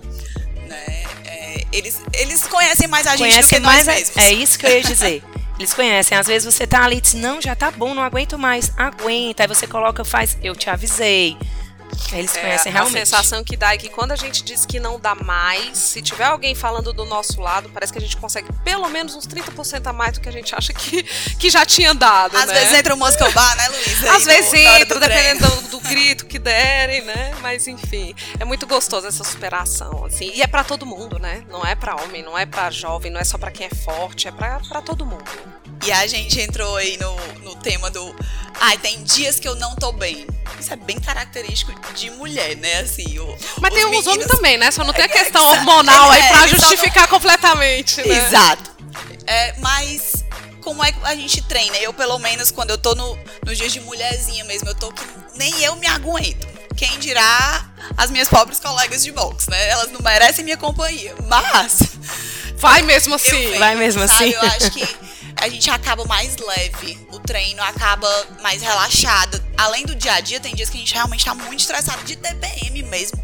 Né? 0.67 1.03
É, 1.25 1.65
eles, 1.71 2.01
eles 2.13 2.43
conhecem 2.43 2.87
mais 2.87 3.05
a 3.05 3.15
gente 3.15 3.29
conhecem 3.29 3.59
do 3.59 3.61
que 3.61 3.67
nós 3.67 3.85
mais 3.85 3.99
mesmos. 3.99 4.17
É 4.17 4.31
isso 4.31 4.57
que 4.57 4.65
eu 4.65 4.71
ia 4.71 4.83
dizer. 4.83 5.23
Eles 5.59 5.73
conhecem. 5.73 6.17
Às 6.17 6.25
vezes 6.25 6.53
você 6.53 6.65
tá 6.65 6.85
ali 6.85 6.99
e 6.99 7.01
diz, 7.01 7.15
não, 7.15 7.41
já 7.41 7.53
tá 7.53 7.69
bom, 7.69 7.93
não 7.93 8.01
aguento 8.01 8.39
mais. 8.39 8.71
Aguenta. 8.77 9.43
Aí 9.43 9.47
você 9.47 9.67
coloca, 9.67 10.05
faz, 10.05 10.37
eu 10.41 10.55
te 10.55 10.69
avisei. 10.69 11.37
Eles 12.11 12.35
é, 12.35 12.41
conhecem 12.41 12.71
realmente. 12.71 12.97
A 12.97 13.05
sensação 13.05 13.43
que 13.43 13.55
dá 13.55 13.73
é 13.73 13.77
que 13.77 13.89
quando 13.89 14.11
a 14.11 14.15
gente 14.15 14.43
diz 14.43 14.65
que 14.65 14.79
não 14.79 14.99
dá 14.99 15.15
mais, 15.15 15.77
se 15.77 16.01
tiver 16.01 16.25
alguém 16.25 16.55
falando 16.55 16.91
do 16.93 17.05
nosso 17.05 17.39
lado, 17.41 17.69
parece 17.69 17.91
que 17.91 17.99
a 17.99 18.01
gente 18.01 18.17
consegue 18.17 18.51
pelo 18.63 18.87
menos 18.89 19.15
uns 19.15 19.27
30% 19.27 19.87
a 19.87 19.93
mais 19.93 20.13
do 20.13 20.21
que 20.21 20.29
a 20.29 20.31
gente 20.31 20.55
acha 20.55 20.73
que, 20.73 21.03
que 21.03 21.49
já 21.49 21.65
tinha 21.65 21.93
dado. 21.93 22.35
Às 22.35 22.47
né? 22.47 22.53
vezes 22.53 22.73
entra 22.73 22.93
o 22.93 22.97
Moscow 22.97 23.31
Bar, 23.31 23.55
né, 23.55 23.67
Luísa? 23.69 24.15
Às 24.15 24.25
vezes 24.25 24.53
entra, 24.53 24.99
dependendo 24.99 25.47
do, 25.61 25.67
do, 25.69 25.79
grito 25.81 26.25
que 26.25 26.39
derem, 26.39 27.01
né? 27.01 27.35
Mas 27.41 27.67
enfim, 27.67 28.13
é 28.39 28.45
muito 28.45 28.67
gostoso 28.67 29.07
essa 29.07 29.23
superação, 29.23 30.05
assim. 30.05 30.31
E 30.33 30.41
é 30.41 30.47
para 30.47 30.63
todo 30.63 30.85
mundo, 30.85 31.19
né? 31.19 31.43
Não 31.49 31.65
é 31.65 31.75
para 31.75 31.95
homem, 32.01 32.23
não 32.23 32.37
é 32.37 32.45
para 32.45 32.69
jovem, 32.69 33.11
não 33.11 33.19
é 33.19 33.23
só 33.23 33.37
para 33.37 33.51
quem 33.51 33.67
é 33.67 33.75
forte, 33.75 34.27
é 34.27 34.31
para 34.31 34.81
todo 34.81 35.05
mundo. 35.05 35.59
E 35.85 35.91
a 35.91 36.05
gente 36.07 36.39
entrou 36.39 36.75
aí 36.75 36.97
no, 36.97 37.15
no 37.43 37.55
tema 37.55 37.89
do. 37.89 38.15
Ai, 38.59 38.75
ah, 38.75 38.79
tem 38.79 39.03
dias 39.03 39.39
que 39.39 39.47
eu 39.47 39.55
não 39.55 39.75
tô 39.75 39.91
bem. 39.91 40.27
Isso 40.59 40.73
é 40.73 40.75
bem 40.75 40.99
característico 40.99 41.73
de 41.93 42.09
mulher, 42.11 42.57
né? 42.57 42.81
Assim, 42.81 43.17
o, 43.17 43.37
Mas 43.61 43.73
tem 43.73 43.83
alguns 43.83 44.05
homens 44.05 44.27
também, 44.27 44.57
né? 44.57 44.69
Só 44.71 44.83
não 44.83 44.93
tem 44.93 45.03
a 45.03 45.07
é, 45.07 45.09
questão 45.09 45.41
é, 45.41 45.57
hormonal 45.57 46.11
é, 46.11 46.21
aí 46.21 46.27
pra 46.27 46.47
justificar 46.47 47.03
não... 47.03 47.09
completamente. 47.09 48.01
Né? 48.01 48.17
Exato. 48.17 48.71
É, 49.25 49.55
mas 49.59 50.25
como 50.61 50.83
é 50.83 50.91
que 50.91 50.99
a 51.03 51.15
gente 51.15 51.41
treina? 51.43 51.77
Eu, 51.77 51.93
pelo 51.93 52.19
menos, 52.19 52.51
quando 52.51 52.71
eu 52.71 52.77
tô 52.77 52.93
no, 52.93 53.17
nos 53.45 53.57
dias 53.57 53.71
de 53.71 53.79
mulherzinha 53.79 54.43
mesmo, 54.43 54.67
eu 54.67 54.75
tô 54.75 54.91
que 54.91 55.03
nem 55.35 55.63
eu 55.63 55.75
me 55.77 55.87
aguento. 55.87 56.47
Quem 56.75 56.99
dirá 56.99 57.69
as 57.97 58.11
minhas 58.11 58.29
pobres 58.29 58.59
colegas 58.59 59.03
de 59.03 59.11
boxe, 59.11 59.49
né? 59.49 59.69
Elas 59.69 59.91
não 59.91 60.01
merecem 60.01 60.43
minha 60.43 60.57
companhia. 60.57 61.15
Mas. 61.27 61.79
Vai 62.55 62.81
mesmo 62.81 63.15
assim. 63.15 63.31
Venho, 63.31 63.59
Vai 63.59 63.75
mesmo 63.75 64.05
sabe? 64.07 64.13
assim. 64.13 64.33
Eu 64.33 64.41
acho 64.41 64.71
que 64.71 64.87
a 65.39 65.49
gente 65.49 65.69
acaba 65.69 66.05
mais 66.05 66.37
leve, 66.37 66.99
o 67.11 67.19
treino 67.19 67.61
acaba 67.63 68.09
mais 68.41 68.61
relaxado. 68.61 69.41
Além 69.57 69.85
do 69.85 69.95
dia 69.95 70.13
a 70.13 70.19
dia, 70.19 70.39
tem 70.39 70.53
dias 70.53 70.69
que 70.69 70.77
a 70.77 70.79
gente 70.79 70.93
realmente 70.93 71.25
tá 71.25 71.33
muito 71.33 71.59
estressado 71.59 72.03
de 72.03 72.15
TPM 72.15 72.83
mesmo 72.83 73.23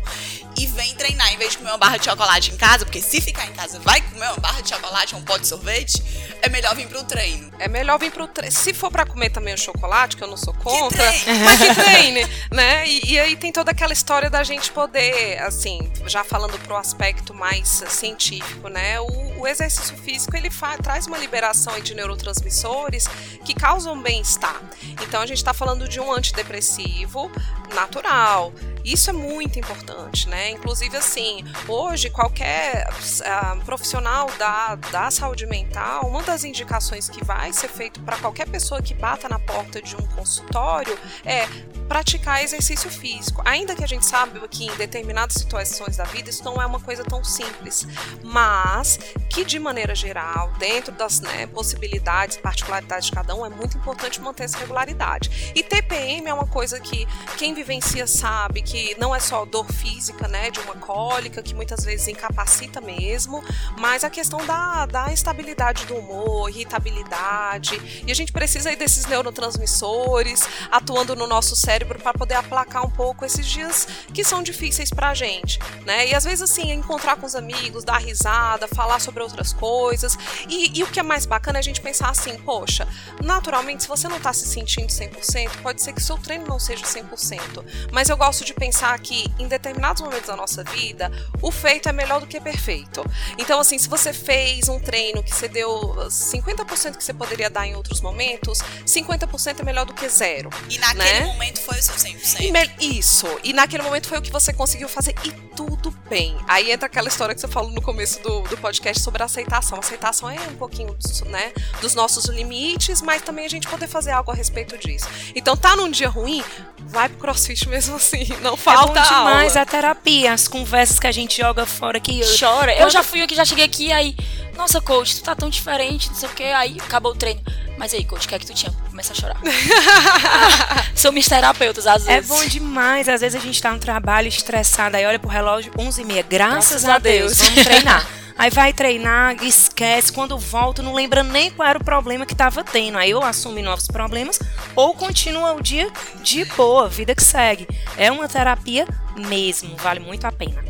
e 0.58 0.66
vem 0.68 0.96
treinar 0.96 1.34
em 1.34 1.38
vez 1.38 1.52
de 1.52 1.58
comer 1.58 1.72
uma 1.72 1.78
barra 1.78 1.98
de 1.98 2.06
chocolate 2.06 2.52
em 2.52 2.58
casa, 2.58 2.86
porque 2.86 3.02
se 3.02 3.20
ficar 3.20 3.46
em 3.46 3.54
casa 3.54 3.80
vai 3.80 4.02
comer 4.02 4.28
uma 4.28 4.38
barra 4.38 4.62
de 4.62 4.70
chocolate 4.70 5.14
ou 5.14 5.22
um 5.22 5.24
pote 5.24 5.42
de 5.42 5.48
sorvete, 5.48 6.02
é 6.42 6.50
melhor 6.50 6.76
vir 6.76 6.88
pro 6.88 7.04
treino. 7.04 7.52
É 7.60 7.68
melhor 7.68 8.00
vir 8.00 8.12
pro 8.12 8.28
treino. 8.28 8.56
Se 8.56 8.74
for 8.74 8.90
para 8.90 9.06
comer 9.06 9.30
também 9.30 9.54
o 9.54 9.58
chocolate, 9.58 10.16
que 10.16 10.24
eu 10.24 10.28
não 10.28 10.38
sou 10.38 10.54
contra, 10.54 11.12
que 11.12 11.32
mas 11.44 11.58
que 11.60 11.76
treine, 11.76 12.26
né? 12.52 12.88
E, 12.88 13.14
e, 13.14 13.20
aí 13.20 13.36
tem 13.36 13.52
toda 13.52 13.72
aquela 13.72 13.94
história 13.94 14.30
da 14.30 14.44
gente 14.44 14.72
poder, 14.72 15.40
assim, 15.42 15.92
já 16.06 16.24
falando 16.24 16.58
pro 16.60 16.76
aspecto 16.76 17.34
mais 17.34 17.84
científico, 17.90 18.70
né? 18.70 19.00
O, 19.00 19.35
o 19.46 19.48
exercício 19.48 19.96
físico 19.98 20.36
ele 20.36 20.50
traz 20.82 21.06
uma 21.06 21.18
liberação 21.18 21.80
de 21.80 21.94
neurotransmissores 21.94 23.08
que 23.46 23.54
causam 23.54 24.02
bem-estar. 24.02 24.60
Então 25.04 25.22
a 25.22 25.26
gente 25.26 25.38
está 25.38 25.54
falando 25.54 25.88
de 25.88 26.00
um 26.00 26.12
antidepressivo 26.12 27.32
natural. 27.74 28.52
Isso 28.84 29.10
é 29.10 29.14
muito 29.14 29.58
importante, 29.58 30.28
né? 30.30 30.52
Inclusive, 30.52 30.96
assim, 30.98 31.44
hoje 31.68 32.10
qualquer 32.10 32.88
uh, 32.88 33.66
profissional 33.66 34.30
da, 34.38 34.76
da 34.76 35.10
saúde 35.10 35.46
mental, 35.46 36.08
uma 36.08 36.22
das 36.22 36.44
indicações 36.44 37.10
que 37.10 37.24
vai 37.24 37.52
ser 37.52 37.68
feito 37.68 38.00
para 38.02 38.18
qualquer 38.18 38.48
pessoa 38.48 38.82
que 38.82 38.94
bata 38.94 39.28
na 39.28 39.40
porta 39.40 39.82
de 39.82 39.96
um 39.96 40.06
consultório 40.10 40.98
é 41.24 41.48
praticar 41.88 42.44
exercício 42.44 42.90
físico. 42.90 43.42
Ainda 43.46 43.76
que 43.76 43.84
a 43.84 43.88
gente 43.88 44.06
sabe 44.06 44.40
que 44.48 44.66
em 44.66 44.76
determinadas 44.76 45.36
situações 45.36 45.98
da 45.98 46.04
vida 46.04 46.30
isso 46.30 46.44
não 46.44 46.62
é 46.62 46.66
uma 46.66 46.80
coisa 46.80 47.04
tão 47.04 47.24
simples, 47.24 47.88
mas 48.24 49.00
que 49.36 49.44
de 49.44 49.60
maneira 49.60 49.94
geral, 49.94 50.50
dentro 50.58 50.94
das 50.94 51.20
né, 51.20 51.46
possibilidades, 51.48 52.38
particularidades 52.38 53.08
de 53.08 53.12
cada 53.12 53.36
um, 53.36 53.46
é 53.46 53.50
muito 53.50 53.78
importante 53.78 54.22
manter 54.22 54.46
essa 54.46 54.58
regularidade. 54.58 55.52
E 55.54 55.62
TPM 55.62 56.30
é 56.30 56.34
uma 56.34 56.48
coisa 56.48 56.80
que 56.80 57.06
quem 57.38 57.54
vivencia 57.54 58.08
sabe 58.08 58.62
que 58.62 58.96
não 58.98 59.14
é 59.14 59.20
só 59.20 59.44
dor 59.44 59.70
física, 59.70 60.26
né, 60.30 60.50
de 60.50 60.62
uma 60.62 60.76
cólica, 60.76 61.44
que 61.44 61.54
muitas 61.54 61.84
vezes 61.84 62.08
incapacita 62.08 62.80
mesmo, 62.80 63.44
mas 63.78 64.06
a 64.06 64.10
questão 64.10 64.40
da, 64.46 64.86
da 64.86 65.12
estabilidade 65.12 65.86
do 65.86 65.96
humor, 65.96 66.50
irritabilidade, 66.50 68.04
e 68.08 68.10
a 68.14 68.16
gente 68.16 68.32
precisa 68.32 68.70
aí 68.70 68.78
desses 68.78 69.06
neurotransmissores 69.06 70.48
atuando 70.72 71.14
no 71.14 71.28
nosso 71.28 71.58
cérebro 71.58 72.00
para 72.00 72.14
poder 72.14 72.36
aplacar 72.36 72.86
um 72.86 72.90
pouco 72.90 73.26
esses 73.26 73.46
dias 73.46 73.86
que 74.14 74.24
são 74.24 74.42
difíceis 74.42 74.92
pra 74.92 75.14
gente, 75.14 75.60
né? 75.86 76.08
E 76.08 76.16
às 76.16 76.24
vezes 76.24 76.42
assim, 76.42 76.72
encontrar 76.72 77.18
com 77.18 77.26
os 77.26 77.36
amigos, 77.36 77.84
dar 77.84 77.98
risada, 77.98 78.66
falar 78.70 79.02
sobre 79.02 79.25
outras 79.26 79.54
coisas. 79.54 80.18
E, 80.48 80.80
e 80.80 80.84
o 80.84 80.88
que 80.88 81.00
é 81.00 81.04
mais 81.04 81.26
bacana 81.26 81.58
é 81.58 81.62
a 81.62 81.64
gente 81.64 81.82
pensar 81.82 82.10
assim, 82.10 82.38
poxa, 82.38 82.88
naturalmente, 83.24 83.84
se 83.84 83.90
você 83.90 84.08
não 84.08 84.20
tá 84.20 84.32
se 84.34 84.48
sentindo 84.48 84.88
100%, 84.88 85.62
pode 85.62 85.82
ser 85.82 85.94
que 85.94 86.02
seu 86.02 86.18
treino 86.18 86.46
não 86.48 86.60
seja 86.60 86.86
100%, 86.86 87.66
mas 87.92 88.10
eu 88.10 88.18
gosto 88.18 88.44
de 88.46 88.54
pensar 88.54 88.98
que 89.00 89.26
em 89.40 89.48
determinados 89.48 90.02
momentos 90.02 90.28
da 90.28 90.36
nossa 90.36 90.64
vida, 90.64 91.12
o 91.42 91.52
feito 91.52 91.90
é 91.90 91.92
melhor 91.92 92.20
do 92.20 92.28
que 92.28 92.40
perfeito. 92.40 93.04
Então, 93.38 93.60
assim, 93.60 93.78
se 93.78 93.90
você 93.90 94.14
fez 94.14 94.70
um 94.70 94.80
treino 94.80 95.24
que 95.24 95.34
você 95.34 95.48
deu 95.48 95.96
50% 96.10 96.98
que 96.98 97.04
você 97.04 97.14
poderia 97.14 97.50
dar 97.50 97.66
em 97.68 97.76
outros 97.76 98.02
momentos, 98.02 98.60
50% 98.86 99.60
é 99.60 99.64
melhor 99.64 99.86
do 99.86 99.94
que 99.94 100.08
zero. 100.08 100.50
E 100.70 100.78
naquele 100.78 101.04
né? 101.04 101.26
momento 101.26 101.60
foi 101.62 101.80
o 101.80 101.84
seu 101.84 101.96
100%. 101.96 102.42
E 102.42 102.52
me- 102.52 102.72
Isso. 102.80 103.28
E 103.44 103.54
naquele 103.54 103.84
momento 103.84 104.08
foi 104.08 104.18
o 104.18 104.22
que 104.22 104.32
você 104.32 104.54
conseguiu 104.54 104.88
fazer 104.90 105.16
e 105.24 105.32
tudo 105.56 105.92
bem. 106.10 106.38
Aí 106.48 106.72
entra 106.72 106.88
aquela 106.88 107.08
história 107.08 107.34
que 107.34 107.42
você 107.42 107.48
falou 107.48 107.72
no 107.72 107.82
começo 107.82 108.22
do, 108.22 108.42
do 108.42 108.58
podcast 108.58 109.02
sobre 109.06 109.22
a 109.22 109.26
aceitação. 109.26 109.78
A 109.78 109.80
aceitação 109.82 110.30
é 110.30 110.40
um 110.50 110.56
pouquinho 110.56 110.94
dos, 110.96 111.22
né, 111.22 111.52
dos 111.80 111.94
nossos 111.94 112.26
limites, 112.26 113.02
mas 113.02 113.22
também 113.22 113.46
a 113.46 113.50
gente 113.50 113.68
poder 113.68 113.88
fazer 113.88 114.12
algo 114.12 114.32
a 114.32 114.34
respeito 114.36 114.78
disso. 114.78 115.08
Então, 115.36 115.56
tá 115.56 115.76
num 115.76 115.90
dia 115.90 116.10
ruim, 116.10 116.44
vai 116.88 117.08
pro 117.08 117.20
crossfit 117.20 117.70
mesmo 117.70 117.96
assim. 117.98 118.26
Não 118.42 118.58
falta 118.58 119.00
é 119.00 119.04
bom 119.04 119.08
demais 119.08 119.56
aula. 119.56 119.62
a 119.62 119.66
terapia, 119.66 120.34
as 120.34 120.48
conversas 120.48 121.00
que 121.00 121.08
a 121.08 121.12
gente 121.12 121.38
joga 121.38 121.66
fora 121.66 122.00
que 122.00 122.22
Chora. 122.40 122.76
Eu 122.76 122.90
já 122.90 123.04
fui 123.04 123.22
aqui, 123.22 123.36
já 123.36 123.46
cheguei 123.46 123.64
aqui, 123.66 123.92
aí. 123.92 124.16
Nossa, 124.56 124.80
coach, 124.82 125.16
tu 125.18 125.24
tá 125.24 125.36
tão 125.36 125.50
diferente, 125.50 126.08
não 126.10 126.16
sei 126.16 126.30
o 126.30 126.32
que. 126.32 126.44
Aí 126.44 126.78
acabou 126.82 127.12
o 127.12 127.16
treino. 127.16 127.42
Mas 127.78 127.94
aí, 127.94 128.06
coach, 128.06 128.26
o 128.26 128.30
que 128.30 128.36
é 128.36 128.40
que 128.40 128.46
tu 128.46 128.54
tinha? 128.54 128.72
Começa 128.90 129.12
a 129.12 129.16
chorar. 129.16 129.36
Somos 130.96 131.26
terapeutas, 131.28 131.86
às 131.86 132.08
É 132.08 132.16
vezes. 132.22 132.30
bom 132.30 132.46
demais. 132.48 133.10
Às 133.10 133.20
vezes 133.22 133.40
a 133.40 133.44
gente 133.44 133.62
tá 133.62 133.72
no 133.72 133.80
trabalho 133.80 134.28
estressado, 134.30 134.96
aí 134.96 135.06
olha 135.06 135.20
pro 135.20 135.30
relógio, 135.30 135.72
11h30. 135.74 136.26
Graças, 136.30 136.84
Graças 136.84 136.86
a 136.86 136.96
a 136.96 137.00
Deus, 137.00 137.38
Deus. 137.38 137.50
vamos 137.50 137.64
treinar. 137.64 138.08
Aí 138.38 138.50
vai 138.50 138.74
treinar, 138.74 139.42
esquece. 139.44 140.12
Quando 140.12 140.38
volta, 140.38 140.82
não 140.82 140.94
lembra 140.94 141.24
nem 141.24 141.50
qual 141.52 141.68
era 141.68 141.80
o 141.80 141.84
problema 141.84 142.26
que 142.26 142.36
tava 142.36 142.64
tendo. 142.64 142.98
Aí 142.98 143.14
ou 143.14 143.24
assume 143.24 143.62
novos 143.62 143.88
problemas, 143.88 144.40
ou 144.76 144.94
continua 144.94 145.54
o 145.54 145.62
dia 145.62 145.90
de 146.22 146.44
boa, 146.46 146.90
vida 146.90 147.16
que 147.16 147.24
segue. 147.24 147.68
É 147.98 148.12
uma 148.12 148.28
terapia 148.28 148.88
mesmo, 149.16 149.76
vale 149.78 150.00
muito 150.00 150.26
a 150.26 150.32
pena. 150.32 150.64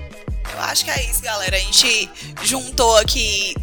Eu 0.54 0.62
acho 0.62 0.86
que 0.86 0.91
é 0.91 1.04
isso, 1.10 1.21
galera. 1.21 1.56
A 1.56 1.60
gente 1.60 2.10
juntou 2.43 2.97
aqui 2.97 3.56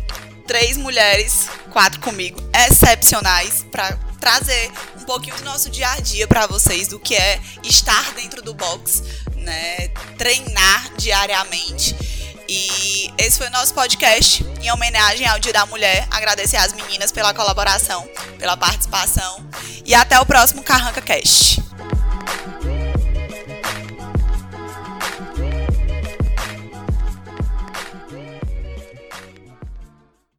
três 0.47 0.77
mulheres, 0.77 1.49
quatro 1.71 2.01
comigo, 2.01 2.38
excepcionais, 2.69 3.65
pra 3.71 3.97
trazer 4.21 4.71
um 5.01 5.05
pouquinho 5.05 5.37
do 5.37 5.45
nosso 5.45 5.71
dia 5.71 5.91
a 5.91 6.01
dia 6.01 6.27
pra 6.27 6.47
vocês, 6.47 6.88
do 6.88 6.99
que 6.99 7.15
é 7.15 7.41
estar 7.62 8.12
dentro 8.12 8.43
do 8.43 8.53
box, 8.53 9.03
né? 9.37 9.88
Treinar 10.19 10.93
diariamente. 10.97 11.97
E 12.55 13.11
esse 13.17 13.38
foi 13.38 13.47
o 13.47 13.51
nosso 13.51 13.73
podcast 13.73 14.45
em 14.61 14.71
homenagem 14.71 15.27
ao 15.27 15.38
Dia 15.38 15.55
da 15.55 15.65
Mulher. 15.65 16.07
Agradecer 16.11 16.59
às 16.59 16.75
meninas 16.75 17.11
pela 17.11 17.33
colaboração, 17.33 18.07
pela 18.38 18.59
participação. 18.59 19.43
E 19.87 19.95
até 19.95 20.21
o 20.21 20.27
próximo 20.27 20.62
Carranca 20.62 21.01
Cast. 21.01 21.62